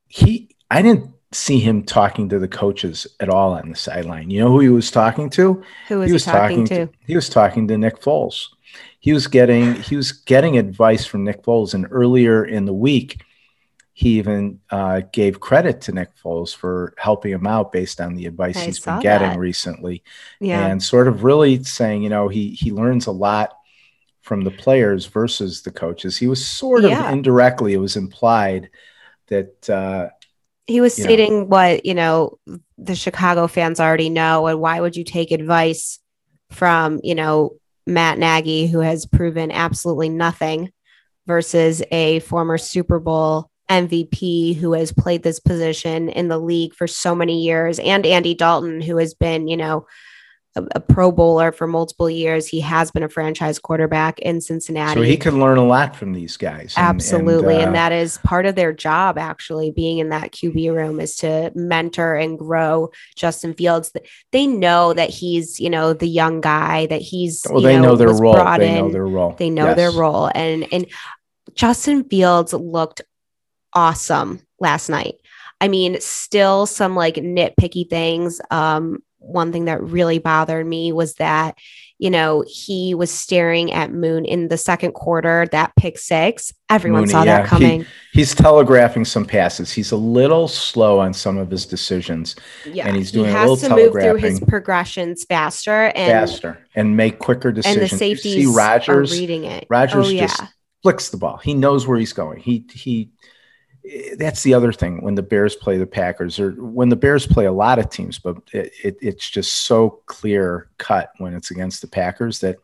he 0.07 0.49
I 0.69 0.81
didn't 0.81 1.11
see 1.31 1.59
him 1.59 1.83
talking 1.83 2.29
to 2.29 2.39
the 2.39 2.47
coaches 2.47 3.05
at 3.19 3.29
all 3.29 3.53
on 3.53 3.69
the 3.69 3.75
sideline. 3.75 4.29
You 4.29 4.41
know 4.41 4.51
who 4.51 4.59
he 4.61 4.69
was 4.69 4.91
talking 4.91 5.29
to? 5.31 5.61
Who 5.89 5.99
was 5.99 6.07
he, 6.07 6.13
was 6.13 6.25
he 6.25 6.31
talking, 6.31 6.65
talking 6.65 6.87
to? 6.87 6.93
He 7.05 7.15
was 7.15 7.29
talking 7.29 7.67
to 7.67 7.77
Nick 7.77 7.99
Foles. 7.99 8.47
He 8.99 9.13
was 9.13 9.27
getting 9.27 9.75
he 9.75 9.95
was 9.95 10.11
getting 10.11 10.57
advice 10.57 11.05
from 11.05 11.23
Nick 11.23 11.43
Foles, 11.43 11.73
and 11.73 11.87
earlier 11.91 12.45
in 12.45 12.65
the 12.65 12.73
week, 12.73 13.21
he 13.93 14.17
even 14.19 14.59
uh, 14.69 15.01
gave 15.11 15.39
credit 15.39 15.81
to 15.81 15.91
Nick 15.91 16.15
Foles 16.17 16.55
for 16.55 16.93
helping 16.97 17.31
him 17.31 17.47
out 17.47 17.71
based 17.71 17.99
on 17.99 18.15
the 18.15 18.25
advice 18.25 18.57
I 18.57 18.65
he's 18.65 18.79
been 18.79 18.99
getting 18.99 19.29
that. 19.29 19.39
recently, 19.39 20.03
yeah. 20.39 20.67
and 20.67 20.81
sort 20.81 21.07
of 21.07 21.23
really 21.23 21.63
saying, 21.63 22.03
you 22.03 22.09
know, 22.09 22.27
he 22.27 22.51
he 22.51 22.71
learns 22.71 23.07
a 23.07 23.11
lot 23.11 23.57
from 24.21 24.43
the 24.43 24.51
players 24.51 25.05
versus 25.05 25.61
the 25.61 25.71
coaches. 25.71 26.17
He 26.17 26.27
was 26.27 26.45
sort 26.45 26.83
of 26.83 26.91
yeah. 26.91 27.11
indirectly, 27.11 27.73
it 27.73 27.77
was 27.77 27.95
implied 27.95 28.69
that 29.27 29.69
uh, 29.69 30.09
he 30.67 30.81
was 30.81 30.97
you 30.97 31.03
know. 31.03 31.07
stating 31.07 31.49
what 31.49 31.85
you 31.85 31.93
know 31.93 32.37
the 32.77 32.95
Chicago 32.95 33.47
fans 33.47 33.79
already 33.79 34.09
know, 34.09 34.47
and 34.47 34.59
why 34.59 34.79
would 34.79 34.95
you 34.95 35.03
take 35.03 35.31
advice 35.31 35.99
from 36.51 36.99
you 37.03 37.15
know 37.15 37.55
Matt 37.85 38.19
Nagy, 38.19 38.67
who 38.67 38.79
has 38.79 39.05
proven 39.05 39.51
absolutely 39.51 40.09
nothing, 40.09 40.71
versus 41.25 41.81
a 41.91 42.19
former 42.19 42.57
Super 42.57 42.99
Bowl 42.99 43.49
MVP 43.69 44.55
who 44.55 44.73
has 44.73 44.91
played 44.91 45.23
this 45.23 45.39
position 45.39 46.09
in 46.09 46.27
the 46.27 46.37
league 46.37 46.73
for 46.73 46.87
so 46.87 47.15
many 47.15 47.41
years, 47.41 47.79
and 47.79 48.05
Andy 48.05 48.35
Dalton, 48.35 48.81
who 48.81 48.97
has 48.97 49.13
been 49.13 49.47
you 49.47 49.57
know 49.57 49.87
a, 50.57 50.67
a 50.75 50.79
Pro 50.79 51.11
Bowler 51.11 51.51
for 51.51 51.67
multiple 51.67 52.09
years. 52.09 52.47
He 52.47 52.59
has 52.61 52.91
been 52.91 53.03
a 53.03 53.09
franchise 53.09 53.59
quarterback 53.59 54.19
in 54.19 54.41
Cincinnati. 54.41 54.99
So 54.99 55.01
he 55.03 55.17
can 55.17 55.39
learn 55.39 55.57
a 55.57 55.63
lot 55.65 55.95
from 55.95 56.13
these 56.13 56.37
guys. 56.37 56.73
and- 56.77 56.85
Absolutely. 56.87 57.57
And, 57.57 57.69
uh, 57.69 57.73
that 57.73 57.91
is 57.91 58.17
part 58.19 58.45
of 58.45 58.55
their 58.55 58.73
job, 58.73 59.17
actually, 59.17 59.71
being 59.71 59.99
in 59.99 60.09
that 60.09 60.31
QB 60.31 60.73
room 60.73 60.99
is 60.99 61.15
to 61.17 61.51
mentor 61.55 62.15
and 62.15 62.37
grow 62.37 62.89
Justin 63.15 63.53
Fields. 63.53 63.91
They 64.31 64.47
know 64.47 64.93
that 64.93 65.09
he's, 65.09 65.59
you 65.59 65.69
know, 65.69 65.93
the 65.93 66.07
young 66.07 66.41
guy, 66.41 66.85
that 66.87 67.01
he's, 67.01 67.45
well, 67.49 67.61
you 67.61 67.67
they 67.67 67.79
know 67.79 67.95
their 67.95 68.09
role. 68.09 68.33
They 68.57 68.81
know 68.81 68.89
their 68.91 69.05
role. 69.07 69.35
They 69.37 69.49
know 69.49 69.73
their 69.73 69.91
role. 69.91 70.29
And 70.33 70.65
and 70.73 70.85
Justin 71.55 72.03
Fields 72.03 72.53
looked 72.53 73.01
awesome 73.73 74.41
last 74.59 74.89
night. 74.89 75.15
I 75.59 75.67
mean, 75.67 75.99
still 76.01 76.65
some 76.65 76.95
like 76.95 77.15
nitpicky 77.15 77.89
things. 77.89 78.39
Um, 78.51 78.99
one 79.27 79.51
thing 79.51 79.65
that 79.65 79.83
really 79.83 80.19
bothered 80.19 80.65
me 80.65 80.91
was 80.91 81.15
that, 81.15 81.57
you 81.99 82.09
know, 82.09 82.43
he 82.47 82.93
was 82.93 83.11
staring 83.11 83.71
at 83.73 83.91
Moon 83.91 84.23
in 84.25 84.47
the 84.47 84.57
second 84.57 84.93
quarter, 84.93 85.47
that 85.51 85.73
pick 85.75 85.97
six. 85.97 86.53
Everyone 86.69 87.01
Mooney, 87.01 87.11
saw 87.11 87.23
yeah. 87.23 87.37
that 87.37 87.43
He- 87.43 87.49
coming. 87.49 87.85
He's 88.13 88.33
telegraphing 88.33 89.05
some 89.05 89.25
passes. 89.25 89.71
He's 89.71 89.91
a 89.91 89.97
little 89.97 90.47
slow 90.47 90.99
on 90.99 91.13
some 91.13 91.37
of 91.37 91.51
his 91.51 91.65
decisions 91.65 92.35
yeah. 92.65 92.87
and 92.87 92.95
he's 92.95 93.11
doing 93.11 93.25
he 93.29 93.31
a 93.31 93.37
has 93.37 93.49
little 93.49 93.69
to 93.69 93.75
move 93.75 93.93
through 93.93 94.15
his 94.15 94.39
progressions 94.39 95.25
faster 95.25 95.91
and 95.95 96.11
faster 96.11 96.65
and 96.75 96.95
make 96.95 97.19
quicker 97.19 97.51
decisions. 97.51 97.91
and 97.91 97.99
the 97.99 98.05
You 98.05 98.15
safeties 98.15 98.47
see 98.47 98.55
Rodgers, 98.55 99.11
are 99.11 99.15
reading 99.15 99.45
it. 99.45 99.67
Rodgers 99.69 100.07
oh, 100.07 100.09
yeah. 100.09 100.27
just 100.27 100.41
flicks 100.83 101.09
the 101.09 101.17
ball. 101.17 101.37
He 101.37 101.53
knows 101.53 101.85
where 101.87 101.97
he's 101.97 102.13
going. 102.13 102.39
He 102.39 102.65
he. 102.71 103.09
That's 104.17 104.43
the 104.43 104.53
other 104.53 104.73
thing 104.73 105.01
when 105.01 105.15
the 105.15 105.21
Bears 105.23 105.55
play 105.55 105.77
the 105.77 105.85
Packers, 105.87 106.39
or 106.39 106.51
when 106.51 106.89
the 106.89 106.95
Bears 106.95 107.25
play 107.27 107.45
a 107.45 107.51
lot 107.51 107.79
of 107.79 107.89
teams, 107.89 108.19
but 108.19 108.37
it, 108.53 108.71
it, 108.83 108.97
it's 109.01 109.29
just 109.29 109.53
so 109.65 110.01
clear 110.07 110.69
cut 110.77 111.11
when 111.19 111.33
it's 111.33 111.51
against 111.51 111.81
the 111.81 111.87
Packers 111.87 112.39
that 112.39 112.57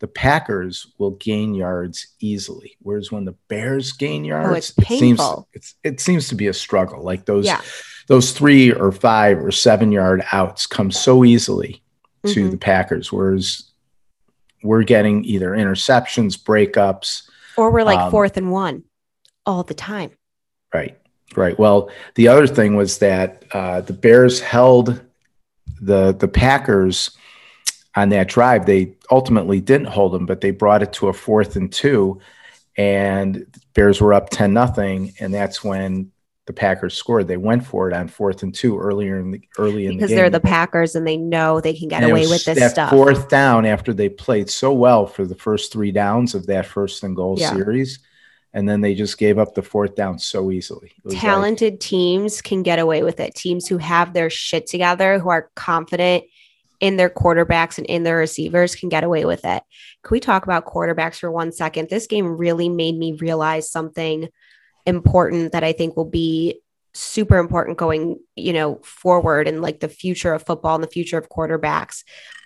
the 0.00 0.08
Packers 0.08 0.88
will 0.98 1.12
gain 1.12 1.54
yards 1.54 2.08
easily, 2.20 2.76
whereas 2.80 3.10
when 3.12 3.24
the 3.24 3.36
Bears 3.48 3.92
gain 3.92 4.24
yards, 4.24 4.74
Oh, 4.78 4.82
it 4.82 4.98
seems 4.98 5.20
it's 5.52 5.74
it 5.84 6.00
seems 6.00 6.28
to 6.28 6.34
be 6.34 6.48
a 6.48 6.52
struggle. 6.52 7.02
Like 7.02 7.24
those 7.24 7.46
Yeah. 7.46 7.60
those 8.08 8.32
three 8.32 8.72
or 8.72 8.90
five 8.92 9.38
or 9.38 9.52
seven 9.52 9.92
yard 9.92 10.24
outs 10.32 10.66
come 10.66 10.90
so 10.90 11.24
easily 11.24 11.82
to 12.26 12.46
Mhm. 12.48 12.50
the 12.50 12.56
Packers, 12.56 13.12
whereas 13.12 13.70
we're 14.64 14.82
getting 14.82 15.24
either 15.24 15.50
interceptions, 15.50 16.36
breakups. 16.36 17.28
Or 17.56 17.70
we're 17.70 17.84
like 17.84 17.98
Um, 17.98 18.10
fourth 18.10 18.36
and 18.36 18.50
one 18.52 18.84
all 19.46 19.62
the 19.62 19.74
time. 19.74 20.10
Right, 20.74 20.96
right. 21.36 21.58
Well, 21.58 21.90
the 22.14 22.28
other 22.28 22.46
thing 22.46 22.76
was 22.76 22.98
that 22.98 23.44
uh, 23.52 23.80
the 23.82 23.92
Bears 23.92 24.40
held 24.40 25.00
the 25.80 26.12
the 26.12 26.28
Packers 26.28 27.10
on 27.94 28.08
that 28.10 28.28
drive. 28.28 28.66
They 28.66 28.94
ultimately 29.10 29.60
didn't 29.60 29.88
hold 29.88 30.12
them, 30.12 30.26
but 30.26 30.40
they 30.40 30.50
brought 30.50 30.82
it 30.82 30.92
to 30.94 31.08
a 31.08 31.12
fourth 31.12 31.56
and 31.56 31.70
two, 31.72 32.20
and 32.76 33.46
Bears 33.74 34.00
were 34.00 34.14
up 34.14 34.30
ten 34.30 34.52
nothing, 34.54 35.12
and 35.20 35.32
that's 35.32 35.62
when 35.62 36.10
the 36.46 36.52
Packers 36.52 36.94
scored. 36.94 37.28
They 37.28 37.36
went 37.36 37.64
for 37.64 37.88
it 37.88 37.94
on 37.94 38.08
fourth 38.08 38.42
and 38.42 38.52
two 38.54 38.78
earlier 38.78 39.18
in 39.20 39.30
the 39.30 39.40
early 39.58 39.86
in 39.86 39.92
Because 39.96 40.08
the 40.10 40.14
game. 40.16 40.22
they're 40.22 40.30
the 40.30 40.40
Packers 40.40 40.96
and 40.96 41.06
they 41.06 41.16
know 41.16 41.60
they 41.60 41.72
can 41.72 41.86
get 41.88 42.02
And 42.02 42.10
away 42.10 42.26
with 42.26 42.44
this 42.44 42.72
stuff. 42.72 42.90
Fourth 42.90 43.28
down 43.28 43.64
after 43.64 43.92
they 43.94 44.08
played 44.08 44.50
so 44.50 44.72
well 44.72 45.06
for 45.06 45.24
the 45.24 45.36
first 45.36 45.72
three 45.72 45.92
downs 45.92 46.34
of 46.34 46.46
that 46.46 46.66
first 46.66 47.04
and 47.04 47.14
goal 47.14 47.36
Yeah. 47.38 47.52
series. 47.52 48.00
And 48.54 48.68
then 48.68 48.80
they 48.82 48.94
just 48.94 49.16
gave 49.16 49.38
up 49.38 49.54
the 49.54 49.62
fourth 49.62 49.94
down 49.94 50.18
so 50.18 50.50
easily. 50.50 50.92
Was 51.04 51.14
like- 51.14 51.22
talented 51.22 51.80
teams 51.80 52.42
can 52.42 52.62
get 52.62 52.78
away 52.78 53.02
with 53.02 53.18
it. 53.20 53.34
Teams 53.34 53.66
who 53.66 53.78
have 53.78 54.12
their 54.12 54.30
shit 54.30 54.66
together, 54.66 55.18
who 55.18 55.30
are 55.30 55.50
confident 55.54 56.24
in 56.80 56.96
their 56.96 57.08
quarterbacks 57.08 57.78
and 57.78 57.86
in 57.86 58.02
their 58.02 58.16
receivers 58.16 58.74
can 58.74 58.88
get 58.88 59.04
away 59.04 59.24
with 59.24 59.44
it. 59.44 59.62
Can 60.02 60.10
we 60.10 60.20
talk 60.20 60.44
about 60.44 60.66
quarterbacks 60.66 61.20
for 61.20 61.30
one 61.30 61.52
second? 61.52 61.88
This 61.88 62.08
game 62.08 62.26
really 62.26 62.68
made 62.68 62.98
me 62.98 63.12
realize 63.12 63.70
something 63.70 64.28
important 64.84 65.52
that 65.52 65.62
I 65.62 65.72
think 65.72 65.96
will 65.96 66.10
be 66.10 66.60
super 66.92 67.38
important 67.38 67.78
going, 67.78 68.18
you 68.36 68.52
know, 68.52 68.80
forward 68.82 69.48
in 69.48 69.62
like 69.62 69.80
the 69.80 69.88
future 69.88 70.34
of 70.34 70.44
football 70.44 70.74
and 70.74 70.84
the 70.84 70.88
future 70.88 71.16
of 71.16 71.28
quarterbacks. 71.28 72.04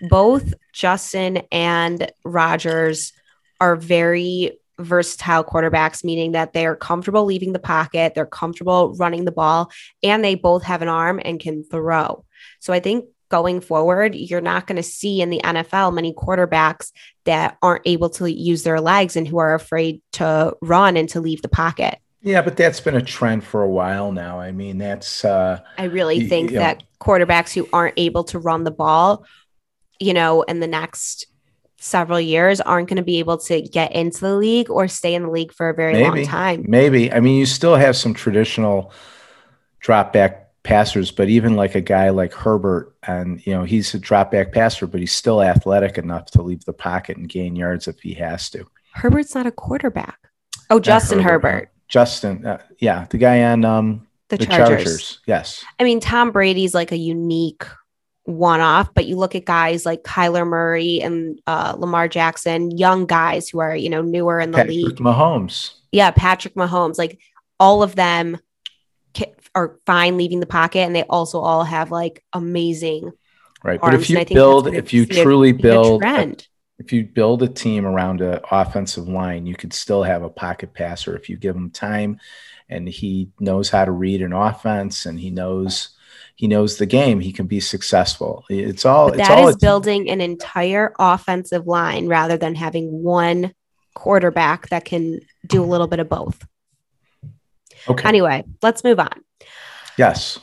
Both 0.09 0.55
Justin 0.73 1.43
and 1.51 2.13
Rodgers 2.25 3.13
are 3.61 3.75
very 3.75 4.59
versatile 4.79 5.45
quarterbacks, 5.45 6.05
meaning 6.05 6.33
that 6.33 6.53
they 6.53 6.67
are 6.67 6.77
comfortable 6.77 7.25
leaving 7.25 7.53
the 7.53 7.59
pocket, 7.59 8.15
they're 8.15 8.27
comfortable 8.27 8.95
running 8.95 9.25
the 9.25 9.33
ball, 9.33 9.71
and 10.03 10.25
they 10.25 10.35
both 10.35 10.63
have 10.63 10.83
an 10.83 10.89
arm 10.89 11.21
and 11.25 11.41
can 11.41 11.65
throw. 11.65 12.25
So 12.61 12.73
I 12.73 12.81
think 12.81 13.07
going 13.29 13.61
forward, 13.61 14.15
you're 14.15 14.41
not 14.41 14.67
going 14.67 14.77
to 14.77 14.83
see 14.83 15.21
in 15.21 15.31
the 15.31 15.41
NFL 15.43 15.95
many 15.95 16.13
quarterbacks 16.13 16.93
that 17.25 17.57
aren't 17.63 17.83
able 17.87 18.11
to 18.11 18.31
use 18.31 18.63
their 18.63 18.81
legs 18.81 19.17
and 19.17 19.27
who 19.27 19.39
are 19.39 19.55
afraid 19.55 20.01
to 20.13 20.55
run 20.63 20.97
and 20.97 21.09
to 21.11 21.21
leave 21.21 21.43
the 21.43 21.49
pocket. 21.49 21.99
Yeah, 22.23 22.43
but 22.43 22.57
that's 22.57 22.81
been 22.81 22.97
a 22.97 23.03
trend 23.03 23.45
for 23.45 23.63
a 23.63 23.69
while 23.69 24.11
now. 24.11 24.41
I 24.41 24.51
mean, 24.51 24.79
that's 24.79 25.25
uh 25.25 25.61
I 25.79 25.85
really 25.85 26.29
think 26.29 26.53
that 26.53 26.83
quarterbacks 27.01 27.53
who 27.53 27.69
aren't 27.73 27.95
able 27.97 28.25
to 28.25 28.39
run 28.39 28.65
the 28.65 28.71
ball, 28.71 29.25
you 30.01 30.13
know, 30.13 30.43
in 30.43 30.61
the 30.61 30.67
next 30.67 31.27
several 31.87 32.21
years 32.21 32.61
aren't 32.61 32.89
going 32.89 32.97
to 32.97 33.03
be 33.03 33.19
able 33.19 33.39
to 33.39 33.63
get 33.63 33.93
into 33.93 34.21
the 34.21 34.37
league 34.37 34.71
or 34.71 34.89
stay 34.89 35.15
in 35.15 35.23
the 35.23 35.31
league 35.31 35.53
for 35.53 35.69
a 35.69 35.75
very 35.75 36.03
long 36.03 36.25
time. 36.25 36.65
maybe. 36.69 37.13
I 37.13 37.21
mean, 37.21 37.39
you 37.39 37.47
still 37.47 37.77
have 37.77 37.97
some 37.97 38.13
traditional 38.13 38.93
drop 39.81 40.13
back 40.13 40.47
passers, 40.63 41.13
but 41.13 41.29
even 41.29 41.55
like 41.55 41.75
a 41.75 41.81
guy 41.81 42.11
like 42.11 42.35
Herbert, 42.35 42.95
and 43.05 43.45
you 43.47 43.53
know, 43.53 43.63
he's 43.63 43.95
a 43.95 43.99
drop 43.99 44.33
back 44.33 44.53
passer, 44.53 44.87
but 44.87 45.01
he's 45.01 45.15
still 45.15 45.43
athletic 45.43 45.97
enough 45.97 46.27
to 46.33 46.43
leave 46.43 46.65
the 46.65 46.73
pocket 46.73 47.17
and 47.17 47.29
gain 47.29 47.55
yards 47.55 47.87
if 47.87 48.01
he 48.01 48.15
has 48.15 48.51
to. 48.51 48.67
Herbert's 48.93 49.35
not 49.35 49.47
a 49.47 49.53
quarterback. 49.53 50.19
Oh, 50.69 50.81
Justin 50.81 51.21
Herbert, 51.21 51.71
Justin, 51.89 52.45
uh, 52.45 52.61
yeah, 52.79 53.07
the 53.11 53.19
guy 53.19 53.45
on 53.45 53.65
um, 53.65 54.07
the, 54.29 54.39
the, 54.39 54.47
Chargers. 54.47 54.85
Chargers. 54.85 55.21
Yes. 55.27 55.65
I 55.79 55.85
mean, 55.85 56.01
Tom 56.01 56.33
Brady's 56.33 56.75
like 56.75 56.91
a 56.91 56.97
unique 56.97 57.65
one 58.27 58.61
off, 58.61 58.93
but 58.95 59.07
you 59.07 59.17
look 59.17 59.35
at 59.35 59.45
guys 59.45 59.87
like 59.87 60.03
Kyler 60.03 60.47
Murray 60.47 61.01
and 61.01 61.41
uh, 61.47 61.75
Lamar 61.79 62.09
Jackson, 62.09 62.77
young 62.77 63.07
guys 63.07 63.49
who 63.49 63.61
are, 63.61 63.75
you 63.75 63.89
know, 63.89 64.03
newer 64.03 64.39
in 64.39 64.51
the 64.51 64.59
Patrick 64.59 64.77
league. 64.77 64.97
Mahomes. 64.97 65.75
Yeah, 65.93 66.11
Patrick 66.11 66.55
Mahomes, 66.55 66.99
like 66.99 67.19
all 67.59 67.83
of 67.83 67.95
them 67.95 68.39
are 69.55 69.79
fine 69.87 70.19
leaving 70.19 70.41
the 70.41 70.47
pocket, 70.47 70.81
and 70.81 70.95
they 70.95 71.05
also 71.05 71.41
all 71.41 71.65
have 71.65 71.91
like 71.91 72.23
amazing 72.35 73.13
Right. 73.67 73.81
But 73.81 73.95
if 73.95 74.09
you 74.09 74.25
build, 74.25 74.69
if 74.69 74.93
you 74.93 75.07
truly 75.07 75.51
a 75.51 75.55
build, 75.55 76.01
a- 76.01 76.07
trend. 76.07 76.47
if 76.79 76.93
you 76.93 77.05
build 77.05 77.43
a 77.43 77.49
team 77.49 77.85
around 77.85 78.21
an 78.21 78.39
offensive 78.49 79.09
line, 79.09 79.45
you 79.45 79.57
could 79.57 79.73
still 79.73 80.05
have 80.05 80.23
a 80.23 80.31
pocket 80.31 80.73
passer 80.73 81.17
if 81.17 81.29
you 81.29 81.37
give 81.37 81.57
him 81.57 81.71
time 81.71 82.21
and 82.69 82.89
he 82.89 83.31
knows 83.41 83.69
how 83.69 83.85
to 83.85 83.91
read 83.91 84.23
an 84.23 84.33
offense 84.33 85.07
and 85.07 85.19
he 85.19 85.31
knows 85.31 85.96
he 86.37 86.47
knows 86.47 86.77
the 86.77 86.87
game, 86.87 87.19
he 87.21 87.33
can 87.33 87.47
be 87.47 87.61
successful. 87.61 88.45
It's 88.49 88.85
all 88.85 89.09
But 89.09 89.19
it's 89.21 89.29
that 89.29 89.39
all 89.39 89.49
is 89.49 89.57
building 89.57 90.09
an 90.11 90.21
entire 90.21 90.93
offensive 90.99 91.67
line 91.67 92.07
rather 92.07 92.37
than 92.37 92.55
having 92.55 93.03
one 93.03 93.53
quarterback 93.95 94.69
that 94.69 94.85
can 94.85 95.21
do 95.47 95.65
a 95.65 95.67
little 95.67 95.87
bit 95.87 95.99
of 95.99 96.09
both. 96.09 96.47
okay. 97.89 98.09
Anyway, 98.09 98.45
let's 98.63 98.85
move 98.85 99.01
on. 99.01 99.25
yes. 99.97 100.39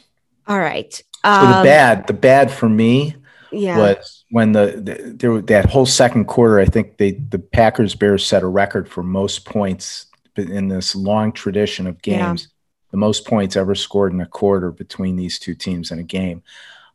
All 0.48 0.60
right. 0.60 0.94
So 0.94 1.04
Um, 1.32 1.48
the 1.48 1.64
bad, 1.64 2.08
the 2.08 2.14
bad 2.14 2.52
for 2.52 2.68
me 2.68 3.16
yeah. 3.52 3.78
was 3.78 4.26
when 4.30 4.52
the, 4.52 4.82
the 4.84 5.14
there 5.16 5.32
was 5.32 5.46
that 5.46 5.70
whole 5.70 5.86
second 5.86 6.26
quarter. 6.26 6.60
I 6.60 6.66
think 6.66 6.98
they 6.98 7.12
the 7.12 7.40
Packers 7.40 7.96
Bears 7.96 8.26
set 8.26 8.44
a 8.44 8.48
record 8.48 8.90
for 8.90 9.04
most 9.04 9.46
points 9.46 10.08
in 10.36 10.68
this 10.68 10.96
long 10.96 11.32
tradition 11.32 11.88
of 11.88 12.02
games. 12.02 12.50
The 12.94 12.98
most 12.98 13.26
points 13.26 13.56
ever 13.56 13.74
scored 13.74 14.14
in 14.14 14.22
a 14.22 14.28
quarter 14.28 14.72
between 14.72 15.16
these 15.16 15.40
two 15.40 15.56
teams 15.56 15.90
in 15.90 15.98
a 15.98 16.04
game. 16.04 16.44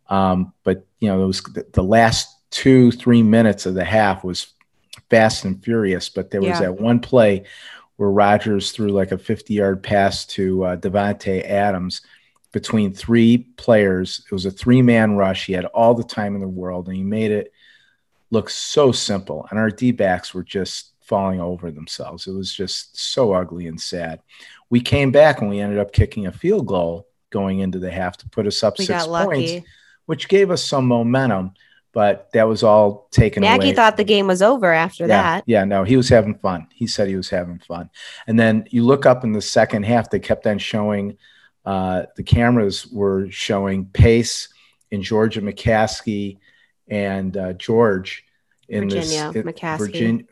Um, 0.09 0.53
but 0.63 0.87
you 1.01 1.09
know, 1.09 1.27
was 1.27 1.43
the, 1.43 1.67
the 1.73 1.83
last 1.83 2.29
two 2.51 2.93
three 2.93 3.21
minutes 3.21 3.67
of 3.67 3.75
the 3.75 3.85
half 3.85 4.23
was 4.23 4.55
fast 5.11 5.45
and 5.45 5.61
furious. 5.63 6.09
But 6.09 6.31
there 6.31 6.41
was 6.41 6.61
Yeah. 6.61 6.61
that 6.61 6.81
one 6.81 7.01
play 7.01 7.47
where 7.97 8.11
Rodgers 8.11 8.71
threw 8.71 8.91
like 8.91 9.11
a 9.11 9.19
50 9.19 9.53
yard 9.55 9.83
pass 9.83 10.25
to 10.27 10.65
uh, 10.65 10.77
Davante 10.77 11.45
Adams 11.45 12.03
between 12.53 12.95
three 12.95 13.39
players. 13.57 14.25
It 14.25 14.33
was 14.33 14.47
a 14.47 14.53
three 14.53 14.83
man 14.83 15.17
rush. 15.17 15.47
He 15.47 15.53
had 15.53 15.65
all 15.65 15.95
the 15.95 16.05
time 16.05 16.37
in 16.37 16.41
the 16.41 16.47
world 16.47 16.87
and 16.87 16.97
he 16.97 17.03
made 17.03 17.33
it 17.33 17.53
look 18.31 18.51
so 18.51 18.93
simple. 18.93 19.49
And 19.51 19.59
our 19.59 19.71
D 19.71 19.91
backs 19.91 20.33
were 20.33 20.45
just 20.45 20.93
falling 21.01 21.41
over 21.41 21.73
themselves. 21.73 22.29
It 22.29 22.33
was 22.33 22.55
just 22.55 22.97
so 22.97 23.33
ugly 23.33 23.67
and 23.67 23.81
sad. 23.81 24.21
We 24.71 24.81
came 24.81 25.11
back 25.11 25.41
and 25.41 25.49
we 25.49 25.61
ended 25.61 25.79
up 25.79 25.93
kicking 25.93 26.27
a 26.27 26.33
field 26.33 26.67
goal 26.67 27.07
going 27.31 27.61
into 27.61 27.79
the 27.79 27.91
half 27.91 28.17
to 28.19 28.29
put 28.29 28.47
us 28.47 28.63
up 28.63 28.79
We 28.79 28.87
six 28.87 29.07
points, 29.07 29.67
which 30.07 30.29
gave 30.29 30.51
us 30.51 30.65
some 30.65 30.87
momentum. 30.87 31.53
But 31.93 32.31
that 32.33 32.47
was 32.47 32.63
all 32.63 33.09
taken 33.11 33.41
Nagy 33.41 33.57
away. 33.57 33.65
Nagy 33.67 33.77
thought 33.77 33.97
the 33.97 34.05
game 34.05 34.27
was 34.27 34.43
over 34.43 34.73
after 34.73 35.05
yeah, 35.05 35.23
that. 35.23 35.45
yeah, 35.47 35.65
no, 35.65 35.85
he 35.85 35.97
was 35.97 36.09
having 36.09 36.35
fun. 36.35 36.69
He 36.73 36.87
said 36.87 37.09
he 37.09 37.17
was 37.17 37.31
having 37.31 37.59
fun. 37.61 37.91
And 38.27 38.39
then 38.39 38.67
you 38.71 38.85
look 38.85 39.07
up 39.07 39.25
in 39.25 39.33
the 39.33 39.41
second 39.41 39.85
half, 39.85 40.11
they 40.11 40.21
kept 40.21 40.47
on 40.47 40.59
showing 40.59 41.17
uh, 41.65 42.05
the 42.15 42.23
cameras 42.23 42.87
were 42.87 43.31
showing 43.31 43.87
Pace 43.87 44.49
and 44.93 45.03
Georgia 45.03 45.41
McCaskey 45.41 46.39
and 46.89 47.37
uh, 47.37 47.55
George 47.55 48.25
in 48.69 48.89
Virginia 48.89 49.33
this. 49.33 49.79
Virginia. 49.79 50.25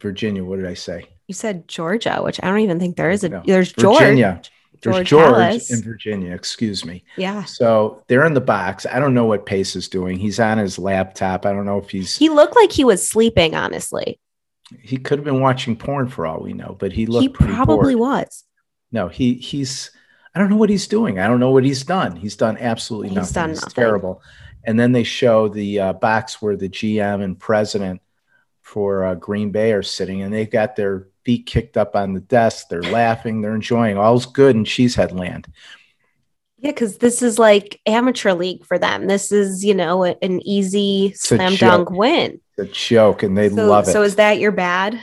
Virginia, 0.00 0.44
what 0.44 0.56
did 0.56 0.66
I 0.66 0.74
say? 0.74 1.06
You 1.28 1.34
said 1.34 1.66
Georgia, 1.68 2.20
which 2.22 2.38
I 2.42 2.46
don't 2.48 2.60
even 2.60 2.78
think 2.78 2.96
there 2.96 3.10
is 3.10 3.24
a. 3.24 3.28
No. 3.30 3.42
There's 3.44 3.72
George. 3.72 3.98
Virginia. 3.98 4.40
There's 4.82 4.96
George 4.96 5.08
George, 5.08 5.70
in 5.70 5.82
Virginia. 5.82 6.34
Excuse 6.34 6.84
me. 6.84 7.02
Yeah. 7.16 7.44
So 7.44 8.04
they're 8.08 8.26
in 8.26 8.34
the 8.34 8.40
box. 8.42 8.86
I 8.86 9.00
don't 9.00 9.14
know 9.14 9.24
what 9.24 9.46
Pace 9.46 9.74
is 9.74 9.88
doing. 9.88 10.18
He's 10.18 10.38
on 10.38 10.58
his 10.58 10.78
laptop. 10.78 11.46
I 11.46 11.52
don't 11.52 11.64
know 11.64 11.78
if 11.78 11.90
he's 11.90 12.16
He 12.16 12.28
looked 12.28 12.54
like 12.54 12.70
he 12.70 12.84
was 12.84 13.06
sleeping, 13.06 13.54
honestly. 13.54 14.20
he 14.82 14.98
could 14.98 15.18
have 15.18 15.24
been 15.24 15.40
watching 15.40 15.76
porn 15.76 16.08
for 16.08 16.26
all 16.26 16.40
we 16.40 16.52
know, 16.52 16.76
but 16.78 16.92
he 16.92 17.06
looked 17.06 17.22
He 17.22 17.28
probably 17.30 17.94
bored. 17.96 18.24
was. 18.26 18.44
No, 18.92 19.08
he 19.08 19.34
he's 19.34 19.90
I 20.34 20.38
don't 20.38 20.50
know 20.50 20.56
what 20.56 20.68
he's 20.70 20.86
doing. 20.86 21.18
I 21.18 21.26
don't 21.26 21.40
know 21.40 21.50
what 21.50 21.64
he's 21.64 21.82
done. 21.82 22.14
He's 22.14 22.36
done 22.36 22.58
absolutely 22.58 23.08
He's 23.08 23.16
nothing. 23.16 23.32
done 23.34 23.52
nothing. 23.54 23.70
terrible. 23.70 24.22
And 24.64 24.78
then 24.78 24.92
they 24.92 25.04
show 25.04 25.48
the 25.48 25.80
uh, 25.80 25.92
box 25.94 26.42
where 26.42 26.56
the 26.56 26.68
GM 26.68 27.22
and 27.24 27.38
president 27.38 28.02
for 28.66 29.04
uh, 29.04 29.14
Green 29.14 29.52
Bay 29.52 29.72
are 29.72 29.82
sitting, 29.82 30.22
and 30.22 30.34
they've 30.34 30.50
got 30.50 30.74
their 30.74 31.06
feet 31.24 31.46
kicked 31.46 31.76
up 31.76 31.94
on 31.94 32.14
the 32.14 32.20
desk. 32.20 32.66
They're 32.68 32.82
laughing. 33.02 33.40
They're 33.40 33.54
enjoying. 33.54 33.96
All's 33.96 34.26
good 34.26 34.56
in 34.56 34.64
Cheesehead 34.64 35.12
Land. 35.12 35.46
Yeah, 36.58 36.72
because 36.72 36.98
this 36.98 37.22
is 37.22 37.38
like 37.38 37.80
amateur 37.86 38.32
league 38.32 38.64
for 38.66 38.76
them. 38.76 39.06
This 39.06 39.30
is, 39.30 39.64
you 39.64 39.74
know, 39.74 40.02
an 40.04 40.40
easy 40.44 41.12
a 41.14 41.16
slam 41.16 41.54
dunk 41.54 41.90
win. 41.90 42.40
The 42.56 42.66
joke, 42.66 43.22
and 43.22 43.38
they 43.38 43.50
so, 43.50 43.66
love 43.66 43.86
it. 43.86 43.92
So 43.92 44.02
is 44.02 44.16
that 44.16 44.40
your 44.40 44.52
bad? 44.52 45.00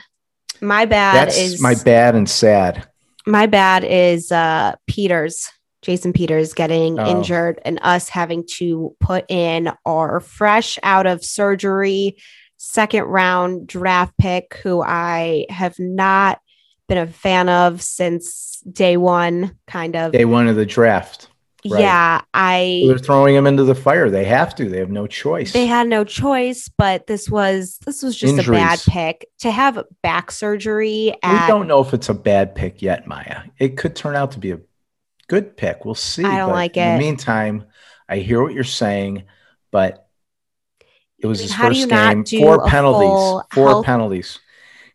My 0.59 0.85
bad 0.85 1.15
That's 1.15 1.37
is 1.37 1.61
my 1.61 1.75
bad 1.75 2.15
and 2.15 2.29
sad. 2.29 2.87
my 3.25 3.45
bad 3.45 3.83
is 3.85 4.31
uh 4.31 4.75
Peters, 4.87 5.49
Jason 5.81 6.11
Peters 6.11 6.53
getting 6.53 6.99
Oh. 6.99 7.09
injured 7.09 7.61
and 7.63 7.79
us 7.81 8.09
having 8.09 8.45
to 8.57 8.95
put 8.99 9.25
in 9.29 9.71
our 9.85 10.19
fresh 10.19 10.79
out 10.83 11.05
of 11.05 11.23
surgery 11.23 12.17
second 12.63 13.03
round 13.03 13.67
draft 13.67 14.13
pick 14.17 14.55
who 14.63 14.81
I 14.81 15.45
have 15.49 15.77
not 15.79 16.39
been 16.87 16.97
a 16.97 17.07
fan 17.07 17.49
of 17.49 17.81
since 17.81 18.61
day 18.71 18.97
one, 18.97 19.57
kind 19.67 19.95
of. 19.95 20.13
Day 20.13 20.25
one 20.25 20.47
of 20.47 20.55
the 20.55 20.65
draft. 20.65 21.27
right. 21.69 21.81
Yeah, 21.81 22.21
I 22.33 22.83
They're 22.87 22.97
throwing 22.97 23.35
him 23.35 23.47
into 23.47 23.63
the 23.63 23.75
fire. 23.75 24.09
They 24.09 24.25
have 24.25 24.55
to. 24.55 24.69
They 24.69 24.79
have 24.79 24.89
no 24.89 25.07
choice. 25.07 25.51
they 25.53 25.65
had 25.65 25.87
no 25.87 26.03
choice, 26.03 26.69
but 26.77 27.07
this 27.07 27.29
was 27.29 27.77
this 27.85 28.01
was 28.01 28.17
just 28.17 28.47
a 28.47 28.51
bad 28.51 28.79
pick 28.87 29.27
to 29.39 29.51
have 29.51 29.83
back 30.01 30.31
surgery 30.31 31.13
we 31.23 31.37
don't 31.47 31.67
know 31.67 31.81
if 31.81 31.93
it's 31.93 32.09
a 32.09 32.13
bad 32.13 32.55
pick 32.55 32.81
yet, 32.81 33.07
Maya. 33.07 33.43
It 33.59 33.77
could 33.77 33.95
turn 33.95 34.15
out 34.15 34.31
to 34.31 34.39
be 34.39 34.51
a 34.51 34.59
good 35.27 35.55
pick. 35.57 35.85
We'll 35.85 35.95
see. 35.95 36.23
I 36.23 36.37
don't 36.37 36.49
But 36.49 36.55
like 36.55 36.77
in 36.77 36.87
it. 36.87 36.93
the 36.93 36.99
meantime, 36.99 37.65
I 38.09 38.17
hear 38.17 38.41
what 38.43 38.53
you're 38.53 38.63
saying, 38.63 39.23
but 39.71 40.07
it 41.23 41.27
was 41.27 41.39
I 41.39 41.41
mean, 41.41 41.47
his 41.47 41.85
first 41.85 41.89
game. 42.29 42.41
Four 42.41 42.65
penalties. 42.67 43.43
Four 43.53 43.67
health- 43.69 43.85
penalties. 43.85 44.39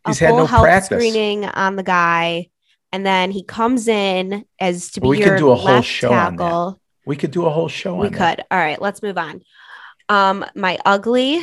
He's 0.05 0.19
had 0.19 0.35
no 0.35 0.47
practice. 0.47 0.85
screening 0.97 1.43
on 1.45 1.75
the 1.75 1.83
guy, 1.83 2.47
and 2.93 3.05
then 3.05 3.31
he 3.31 3.43
comes 3.43 3.87
in 3.89 4.45
as 4.59 4.91
to 4.91 5.01
be 5.01 5.07
We 5.07 5.19
could 5.19 5.37
do 5.37 5.51
a 5.51 5.55
whole 5.55 5.65
left 5.75 5.87
show 5.87 6.13
on 6.13 6.37
that. 6.37 6.43
tackle. 6.43 6.81
We 7.05 7.15
could 7.17 7.31
do 7.31 7.45
a 7.45 7.49
whole 7.49 7.67
show 7.67 7.95
We 7.95 8.07
on 8.07 8.13
that. 8.13 8.37
could. 8.37 8.45
All 8.51 8.57
right, 8.59 8.81
let's 8.81 9.01
move 9.03 9.17
on. 9.17 9.41
Um, 10.07 10.45
my 10.55 10.77
ugly 10.85 11.41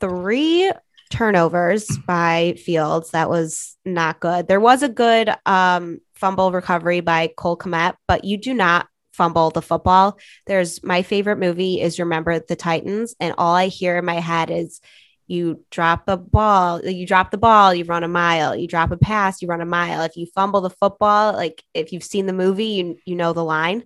three 0.00 0.70
turnovers 1.10 1.86
by 2.06 2.54
Fields. 2.64 3.10
That 3.10 3.28
was 3.28 3.76
not 3.84 4.20
good. 4.20 4.48
There 4.48 4.60
was 4.60 4.82
a 4.82 4.88
good 4.88 5.30
um 5.46 6.00
fumble 6.14 6.52
recovery 6.52 7.00
by 7.00 7.32
Cole 7.36 7.56
Kmet, 7.58 7.94
but 8.08 8.24
you 8.24 8.38
do 8.38 8.54
not 8.54 8.86
fumble 9.14 9.50
the 9.50 9.62
football. 9.62 10.18
There's 10.46 10.82
my 10.82 11.02
favorite 11.02 11.38
movie 11.38 11.80
is 11.80 11.98
Remember 11.98 12.38
the 12.40 12.56
Titans, 12.56 13.14
and 13.20 13.34
all 13.38 13.54
I 13.54 13.66
hear 13.68 13.96
in 13.98 14.04
my 14.04 14.14
head 14.20 14.50
is 14.50 14.80
you 15.26 15.64
drop 15.70 16.04
a 16.08 16.16
ball, 16.18 16.84
you 16.84 17.06
drop 17.06 17.30
the 17.30 17.38
ball, 17.38 17.72
you 17.74 17.84
run 17.84 18.04
a 18.04 18.08
mile. 18.08 18.54
You 18.54 18.68
drop 18.68 18.90
a 18.90 18.96
pass, 18.98 19.40
you 19.40 19.48
run 19.48 19.62
a 19.62 19.64
mile. 19.66 20.02
If 20.02 20.16
you 20.16 20.26
fumble 20.34 20.60
the 20.60 20.68
football, 20.70 21.32
like 21.32 21.62
if 21.72 21.92
you've 21.92 22.04
seen 22.04 22.26
the 22.26 22.32
movie, 22.34 22.66
you 22.66 22.98
you 23.06 23.14
know 23.14 23.32
the 23.32 23.44
line. 23.44 23.84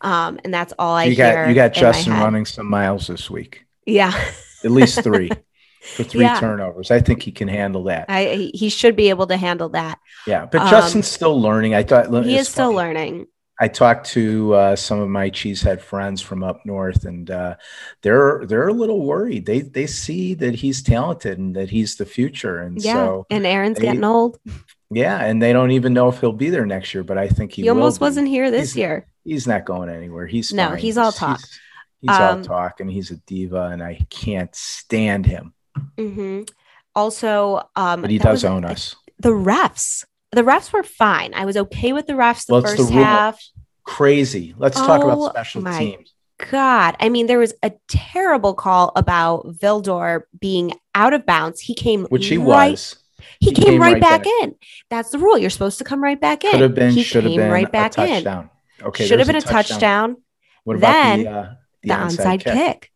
Um, 0.00 0.40
and 0.44 0.52
that's 0.52 0.72
all 0.78 0.94
I 0.94 1.04
You 1.04 1.14
hear. 1.14 1.34
got 1.44 1.48
you 1.48 1.54
got 1.54 1.72
Justin 1.72 2.12
running 2.14 2.44
some 2.46 2.66
miles 2.68 3.06
this 3.06 3.30
week. 3.30 3.64
Yeah, 3.86 4.12
At 4.64 4.70
least 4.72 5.02
three. 5.02 5.30
For 5.94 6.02
three 6.02 6.22
Yeah. 6.24 6.40
turnovers. 6.40 6.90
I 6.90 6.98
think 6.98 7.22
he 7.22 7.30
can 7.30 7.46
handle 7.46 7.84
that. 7.84 8.06
I 8.08 8.50
he- 8.52 8.68
should 8.70 8.96
be 8.96 9.08
able 9.10 9.28
to 9.28 9.36
handle 9.36 9.68
that. 9.68 10.00
yeah. 10.26 10.44
But 10.46 10.62
um, 10.62 10.68
Justin's 10.70 11.06
still 11.06 11.40
learning. 11.40 11.74
I 11.76 11.84
thought 11.84 12.12
He 12.24 12.36
is 12.36 12.48
still 12.48 12.72
learning. 12.72 13.26
I 13.58 13.68
talked 13.68 14.08
to 14.10 14.54
uh, 14.54 14.76
some 14.76 15.00
of 15.00 15.08
my 15.08 15.30
cheesehead 15.30 15.80
friends 15.80 16.20
from 16.20 16.42
up 16.42 16.66
north, 16.66 17.04
and 17.06 17.30
uh, 17.30 17.56
they're 18.02 18.44
they're 18.46 18.68
a 18.68 18.72
little 18.72 19.04
worried. 19.06 19.46
They 19.46 19.60
they 19.62 19.86
see 19.86 20.34
that 20.34 20.54
he's 20.56 20.82
talented 20.82 21.38
and 21.38 21.56
that 21.56 21.70
he's 21.70 21.96
the 21.96 22.04
future, 22.04 22.58
and 22.60 22.80
Yeah, 22.82 22.92
so 22.94 23.26
and 23.30 23.46
Aaron's 23.46 23.78
they- 23.78 23.84
getting 23.86 24.04
old. 24.04 24.38
yeah, 24.90 25.24
and 25.24 25.40
they 25.42 25.52
don't 25.54 25.70
even 25.70 25.94
know 25.94 26.08
if 26.08 26.20
he'll 26.20 26.32
be 26.32 26.50
there 26.50 26.66
next 26.66 26.92
year. 26.92 27.02
But 27.02 27.16
I 27.16 27.28
think 27.28 27.52
he, 27.52 27.62
He, 27.62 27.68
almost 27.70 27.98
be. 27.98 28.04
wasn't 28.04 28.28
here 28.28 28.50
this 28.50 28.74
He's- 28.74 28.76
year. 28.76 29.06
He's 29.24 29.46
not 29.46 29.64
going 29.64 29.88
anywhere. 29.88 30.26
He's 30.26 30.52
No, 30.52 30.68
fine. 30.68 30.78
he's 30.78 30.96
all 30.98 31.10
talk. 31.12 31.40
He's, 31.40 31.60
he's 32.02 32.10
all 32.10 32.32
Um, 32.34 32.42
talk, 32.42 32.80
and 32.80 32.90
he's 32.90 33.10
a 33.10 33.16
diva, 33.26 33.70
and 33.72 33.82
I 33.82 34.06
can't 34.10 34.54
stand 34.54 35.24
him. 35.26 35.54
hmm 35.98 36.42
Also, 36.94 37.62
um, 37.74 38.02
But 38.02 38.10
he 38.10 38.18
does 38.18 38.42
was- 38.42 38.44
own 38.44 38.64
us. 38.64 38.94
The 39.18 39.30
refs, 39.30 40.04
the 40.32 40.42
refs 40.42 40.72
were 40.72 40.82
fine. 40.82 41.32
I 41.34 41.44
was 41.44 41.56
okay 41.56 41.92
with 41.92 42.06
the 42.06 42.12
refs 42.14 42.46
the 42.46 42.60
the 42.60 42.66
first 42.68 42.78
rule. 42.78 42.90
half. 42.92 43.40
Crazy. 43.84 44.54
Let's 44.58 44.76
talk 44.76 45.02
Oh, 45.04 45.10
about 45.10 45.30
special 45.32 45.62
my 45.62 45.78
teams. 45.78 46.12
God, 46.50 46.96
I 47.00 47.08
mean, 47.08 47.26
there 47.28 47.38
was 47.38 47.54
a 47.62 47.72
terrible 47.88 48.52
call 48.54 48.92
about 48.96 49.46
Vildor 49.58 50.22
being 50.38 50.74
out 50.94 51.14
of 51.14 51.24
bounds. 51.24 51.60
He 51.60 51.74
came, 51.74 52.04
Which 52.06 52.26
he 52.26 52.36
right, 52.36 52.72
was. 52.72 52.96
He, 53.40 53.46
He 53.48 53.52
came, 53.54 53.64
came 53.64 53.80
right, 53.82 53.92
right 53.94 54.02
back, 54.02 54.24
back. 54.24 54.32
in. 54.42 54.54
That's 54.90 55.10
the 55.10 55.18
rule. 55.18 55.38
You're 55.38 55.48
supposed 55.50 55.78
to 55.78 55.84
come 55.84 56.02
right 56.02 56.20
back 56.20 56.44
in. 56.44 56.50
Could 56.50 56.60
have 56.60 56.74
been. 56.74 56.92
He 56.92 57.02
Should 57.02 57.24
have 57.24 57.34
been 57.34 57.50
right 57.50 57.66
a 57.68 57.70
back 57.70 57.96
in. 57.98 58.06
touchdown. 58.22 58.50
Okay. 58.82 59.06
Should 59.06 59.18
have 59.20 59.26
been 59.26 59.36
a 59.36 59.40
touchdown. 59.40 60.16
What 60.64 60.76
about 60.76 60.92
Then, 60.92 61.22
the, 61.22 61.30
uh, 61.30 61.54
The, 61.82 61.88
onside, 61.90 62.40
kick. 62.44 62.90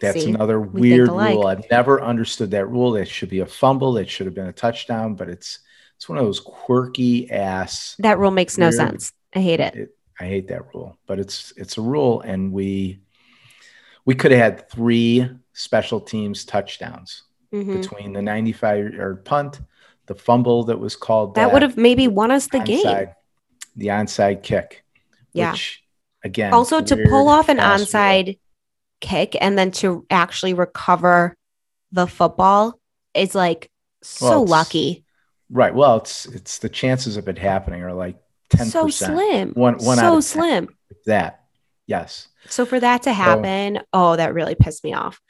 That's 0.00 0.22
See, 0.22 0.30
another 0.30 0.60
weird 0.60 1.08
alike. 1.08 1.34
rule. 1.34 1.46
I've 1.46 1.70
never 1.70 2.00
understood 2.02 2.50
that 2.52 2.66
rule. 2.66 2.92
That 2.92 3.08
should 3.08 3.30
be 3.30 3.40
a 3.40 3.46
fumble. 3.46 3.96
It 3.96 4.08
should 4.10 4.26
have 4.26 4.34
been 4.34 4.48
a 4.48 4.52
touchdown, 4.52 5.14
but 5.14 5.28
it's 5.28 5.60
it's 6.02 6.08
one 6.08 6.18
of 6.18 6.24
those 6.24 6.40
quirky 6.40 7.30
ass. 7.30 7.94
That 8.00 8.18
rule 8.18 8.32
makes 8.32 8.58
no 8.58 8.72
sense. 8.72 9.12
I 9.36 9.38
hate 9.38 9.60
it. 9.60 9.76
It, 9.76 9.96
I 10.18 10.24
hate 10.24 10.48
that 10.48 10.74
rule, 10.74 10.98
but 11.06 11.20
it's 11.20 11.52
it's 11.56 11.78
a 11.78 11.80
rule, 11.80 12.20
and 12.22 12.50
we 12.52 12.98
we 14.04 14.16
could 14.16 14.32
have 14.32 14.40
had 14.40 14.68
three 14.68 15.30
special 15.52 16.00
teams 16.00 16.44
touchdowns 16.44 17.22
Mhm. 17.54 17.80
between 17.80 18.12
the 18.14 18.20
95 18.20 18.94
yard 18.94 19.24
punt, 19.24 19.60
the 20.06 20.16
fumble 20.16 20.64
that 20.64 20.80
was 20.80 20.96
called 20.96 21.36
That 21.36 21.44
back, 21.46 21.52
would 21.52 21.62
have 21.62 21.76
maybe 21.76 22.08
won 22.08 22.32
us 22.32 22.48
the 22.48 22.58
game. 22.58 23.06
the 23.76 23.86
onside 23.86 24.42
kick. 24.42 24.84
Yeah. 25.32 25.52
Which, 25.52 25.84
again, 26.24 26.52
Also, 26.52 26.80
to 26.80 26.96
pull 27.08 27.28
off 27.28 27.48
an 27.48 27.60
ass 27.60 27.78
rule. 27.78 27.86
onside 27.86 28.38
kick 29.00 29.36
and 29.40 29.56
then 29.56 29.70
to 29.70 30.04
actually 30.10 30.54
recover 30.54 31.36
the 31.92 32.08
football 32.08 32.80
is 33.14 33.36
like 33.36 33.70
so 34.02 34.30
Well, 34.30 34.46
lucky. 34.46 35.01
Right. 35.52 35.74
Well, 35.74 35.98
it's 35.98 36.24
it's 36.26 36.58
the 36.58 36.68
chances 36.70 37.16
of 37.18 37.28
it 37.28 37.38
happening 37.38 37.82
are 37.82 37.92
like 37.92 38.16
ten 38.50 38.66
So 38.66 38.88
slim. 38.88 39.50
One 39.52 39.74
one 39.74 39.98
so 39.98 40.04
out 40.04 40.08
of 40.08 40.12
10. 40.14 40.22
slim. 40.22 40.68
That. 41.06 41.44
Yes. 41.86 42.28
So 42.48 42.64
for 42.64 42.80
that 42.80 43.02
to 43.02 43.12
happen, 43.12 43.80
oh, 43.92 44.16
that 44.16 44.34
really 44.34 44.54
pissed 44.54 44.82
me 44.82 44.94
off. 44.94 45.20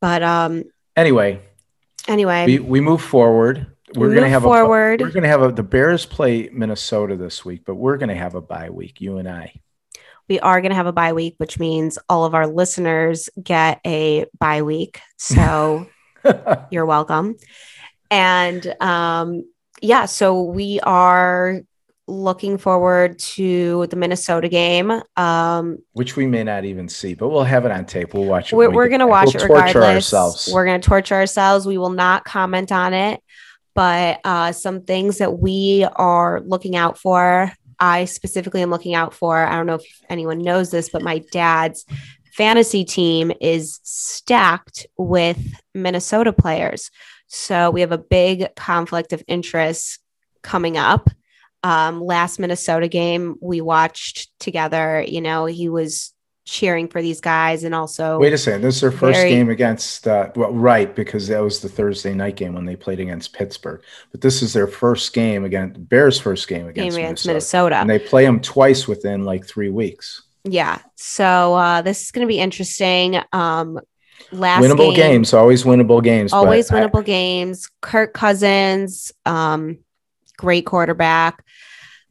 But 0.00 0.22
um 0.22 0.64
Anyway, 0.96 1.42
anyway, 2.08 2.46
we, 2.46 2.58
we 2.58 2.80
move 2.80 3.02
forward. 3.02 3.66
We're 3.94 4.08
we 4.08 4.14
gonna 4.14 4.28
have 4.30 4.42
forward. 4.42 5.02
a 5.02 5.04
we're 5.04 5.10
gonna 5.10 5.28
have 5.28 5.42
a 5.42 5.52
the 5.52 5.62
Bears 5.62 6.06
play 6.06 6.48
Minnesota 6.50 7.16
this 7.16 7.44
week, 7.44 7.62
but 7.66 7.74
we're 7.74 7.98
gonna 7.98 8.14
have 8.14 8.34
a 8.34 8.40
bye 8.40 8.70
week. 8.70 9.00
You 9.02 9.18
and 9.18 9.28
I. 9.28 9.52
we 10.28 10.40
are 10.40 10.60
going 10.62 10.70
to 10.70 10.76
have 10.76 10.86
a 10.88 10.92
bye 10.92 11.12
week, 11.12 11.34
which 11.36 11.58
means 11.58 11.98
all 12.08 12.24
of 12.24 12.34
our 12.34 12.46
listeners 12.46 13.28
get 13.40 13.80
a 13.86 14.24
bye 14.40 14.62
week. 14.62 15.00
So 15.18 15.86
you're 16.70 16.86
welcome. 16.86 17.36
And 18.10 18.74
um, 18.80 19.44
yeah, 19.80 20.06
so 20.06 20.42
we 20.42 20.80
are 20.80 21.60
looking 22.08 22.56
forward 22.56 23.18
to 23.18 23.86
the 23.88 23.96
Minnesota 23.96 24.48
game. 24.48 25.02
Um, 25.16 25.78
Which 25.92 26.16
we 26.16 26.26
may 26.26 26.44
not 26.44 26.64
even 26.64 26.88
see, 26.88 27.14
but 27.14 27.28
we'll 27.28 27.44
have 27.44 27.64
it 27.64 27.72
on 27.72 27.84
tape. 27.84 28.14
We'll 28.14 28.24
watch 28.24 28.52
it. 28.52 28.56
we're 28.56 28.70
we 28.70 28.76
we're 28.76 28.88
going 28.88 29.00
to 29.00 29.06
watch 29.06 29.34
We'll 29.34 29.44
it 29.44 29.48
torture 29.48 29.78
regardless. 29.78 30.14
ourselves. 30.14 30.50
We're 30.52 30.64
going 30.64 30.80
to 30.80 30.88
torture 30.88 31.16
ourselves. 31.16 31.66
We 31.66 31.78
will 31.78 31.90
not 31.90 32.24
comment 32.24 32.72
on 32.72 32.94
it. 32.94 33.20
But 33.74 34.20
uh, 34.24 34.52
some 34.52 34.82
things 34.82 35.18
that 35.18 35.38
we 35.38 35.86
are 35.96 36.40
looking 36.40 36.76
out 36.76 36.96
for 36.96 37.52
I 37.78 38.06
specifically 38.06 38.62
am 38.62 38.70
looking 38.70 38.94
out 38.94 39.14
for. 39.14 39.38
I 39.38 39.54
don't 39.56 39.66
know 39.66 39.74
if 39.74 40.02
anyone 40.08 40.38
knows 40.38 40.70
this, 40.70 40.88
but 40.88 41.02
my 41.02 41.22
dad's 41.30 41.84
fantasy 42.32 42.84
team 42.84 43.32
is 43.40 43.80
stacked 43.82 44.86
with 44.96 45.38
Minnesota 45.74 46.32
players. 46.32 46.90
So 47.28 47.70
we 47.70 47.80
have 47.80 47.92
a 47.92 47.98
big 47.98 48.54
conflict 48.54 49.12
of 49.12 49.22
interest 49.26 50.00
coming 50.42 50.76
up. 50.76 51.10
Um, 51.62 52.00
last 52.00 52.38
Minnesota 52.38 52.88
game 52.88 53.36
we 53.40 53.60
watched 53.60 54.30
together, 54.38 55.04
you 55.06 55.20
know, 55.20 55.46
he 55.46 55.68
was 55.68 56.12
cheering 56.44 56.86
for 56.86 57.02
these 57.02 57.20
guys 57.20 57.64
and 57.64 57.74
also 57.74 58.20
Wait 58.20 58.32
a 58.32 58.38
second. 58.38 58.62
This 58.62 58.76
is 58.76 58.80
their 58.80 58.92
first 58.92 59.18
Very- 59.18 59.30
game 59.30 59.50
against, 59.50 60.06
uh, 60.06 60.30
well, 60.36 60.52
right, 60.52 60.94
because 60.94 61.26
that 61.26 61.40
was 61.40 61.60
the 61.60 61.68
Thursday 61.68 62.14
night 62.14 62.36
game 62.36 62.54
when 62.54 62.64
they 62.64 62.76
played 62.76 63.00
against 63.00 63.32
Pittsburgh. 63.32 63.82
But 64.12 64.20
this 64.20 64.42
is 64.42 64.52
their 64.52 64.68
first 64.68 65.12
game 65.12 65.44
against 65.44 65.88
Bears' 65.88 66.20
first 66.20 66.46
game 66.46 66.60
game 66.60 66.68
against, 66.68 66.98
against 66.98 67.26
Minnesota. 67.26 67.74
Minnesota. 67.74 67.76
And 67.80 67.90
they 67.90 67.98
play 67.98 68.24
them 68.24 68.40
twice 68.40 68.86
within 68.86 69.24
like 69.24 69.44
three 69.44 69.70
weeks. 69.70 70.22
Yeah. 70.44 70.78
So 70.94 71.54
uh, 71.54 71.82
this 71.82 72.02
is 72.02 72.12
going 72.12 72.24
to 72.24 72.30
be 72.30 72.38
interesting. 72.38 73.20
Um, 73.32 73.80
last 74.32 74.62
winnable 74.62 74.94
game, 74.94 75.12
games, 75.12 75.32
always 75.34 75.64
winnable 75.64 76.02
games. 76.02 76.32
always 76.32 76.70
I- 76.70 76.80
winnable 76.80 77.04
games. 77.04 77.70
Kirk 77.80 78.12
Cousins, 78.14 79.12
um, 79.24 79.78
great 80.36 80.66
quarterback. 80.66 81.44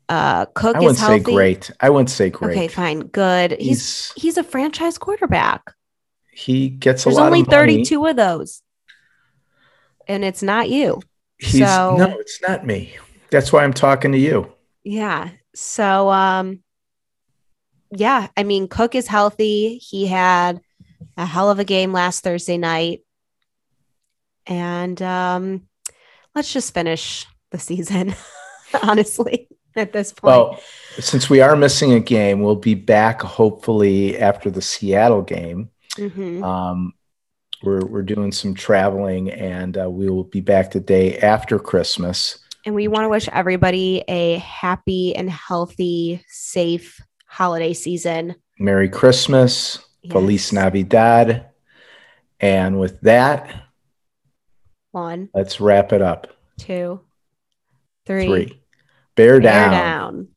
Uh, 0.07 0.45
Cook 0.45 0.75
I, 0.75 0.79
is 0.79 0.83
wouldn't 0.83 0.97
say 0.99 1.19
great. 1.19 1.71
I 1.79 1.89
wouldn't 1.89 2.11
say 2.11 2.29
great. 2.29 2.51
Okay, 2.55 2.67
fine, 2.67 2.99
good. 2.99 3.51
He's 3.59 4.11
He's, 4.13 4.13
he's 4.15 4.37
a 4.37 4.43
franchise 4.43 4.97
quarterback. 4.99 5.73
he 6.31 6.69
gets 6.69 7.03
a 7.03 7.09
There's 7.09 7.17
lot 7.17 7.25
only 7.27 7.41
of 7.41 7.47
money. 7.47 7.83
32 7.85 8.05
of 8.05 8.15
those, 8.15 8.61
and 10.07 10.23
it's 10.23 10.43
not 10.43 10.69
you. 10.69 11.01
He's 11.39 11.67
So- 11.67 11.95
no, 11.97 12.17
it's 12.19 12.39
not 12.41 12.65
me. 12.65 12.95
That's 13.31 13.51
why 13.51 13.63
I'm 13.63 13.73
talking 13.73 14.11
to 14.11 14.17
you. 14.17 14.51
Yeah. 14.83 15.29
So 15.55 16.09
um 16.09 16.61
yeah, 17.91 18.27
I 18.37 18.43
mean 18.43 18.67
Cook 18.67 18.93
is 18.95 19.07
healthy. 19.07 19.77
He 19.77 20.05
had 20.05 20.61
a 21.17 21.25
hell 21.25 21.49
of 21.49 21.59
a 21.59 21.63
game 21.63 21.93
last 21.93 22.23
Thursday 22.23 22.57
night. 22.57 23.01
And 24.45 25.01
um 25.01 25.67
let's 26.33 26.51
just 26.51 26.73
finish 26.73 27.25
the 27.51 27.59
season 27.59 28.13
honestly 28.83 29.47
at 29.75 29.93
this 29.93 30.13
point. 30.13 30.23
Well, 30.23 30.59
since 30.99 31.29
we 31.29 31.41
are 31.41 31.55
missing 31.55 31.93
a 31.93 31.99
game, 31.99 32.41
we'll 32.41 32.55
be 32.55 32.75
back 32.75 33.21
hopefully 33.21 34.17
after 34.17 34.49
the 34.49 34.61
Seattle 34.61 35.21
game. 35.21 35.69
Mhm. 35.97 36.43
Um, 36.43 36.93
we're 37.63 37.85
we're 37.85 38.03
doing 38.03 38.31
some 38.31 38.53
traveling, 38.53 39.31
and 39.31 39.77
uh, 39.77 39.89
we 39.89 40.09
will 40.09 40.23
be 40.23 40.41
back 40.41 40.71
the 40.71 40.79
day 40.79 41.17
after 41.17 41.57
Christmas. 41.59 42.39
And 42.65 42.75
we 42.75 42.87
want 42.87 43.05
to 43.05 43.09
wish 43.09 43.29
everybody 43.31 44.03
a 44.07 44.37
happy 44.39 45.15
and 45.15 45.29
healthy, 45.29 46.23
safe 46.27 46.99
holiday 47.27 47.73
season. 47.73 48.35
Merry 48.59 48.89
Christmas, 48.89 49.79
Feliz 50.11 50.51
Navidad, 50.53 51.49
and 52.39 52.79
with 52.79 53.01
that, 53.01 53.53
One, 54.91 55.29
let's 55.33 55.59
wrap 55.59 55.93
it 55.93 56.01
up. 56.01 56.27
two, 56.57 57.01
three. 58.05 58.25
Three, 58.25 58.61
bear 59.15 59.39
down. 59.39 59.41
Bear 59.41 59.71
down. 59.71 59.71
down. 59.71 60.27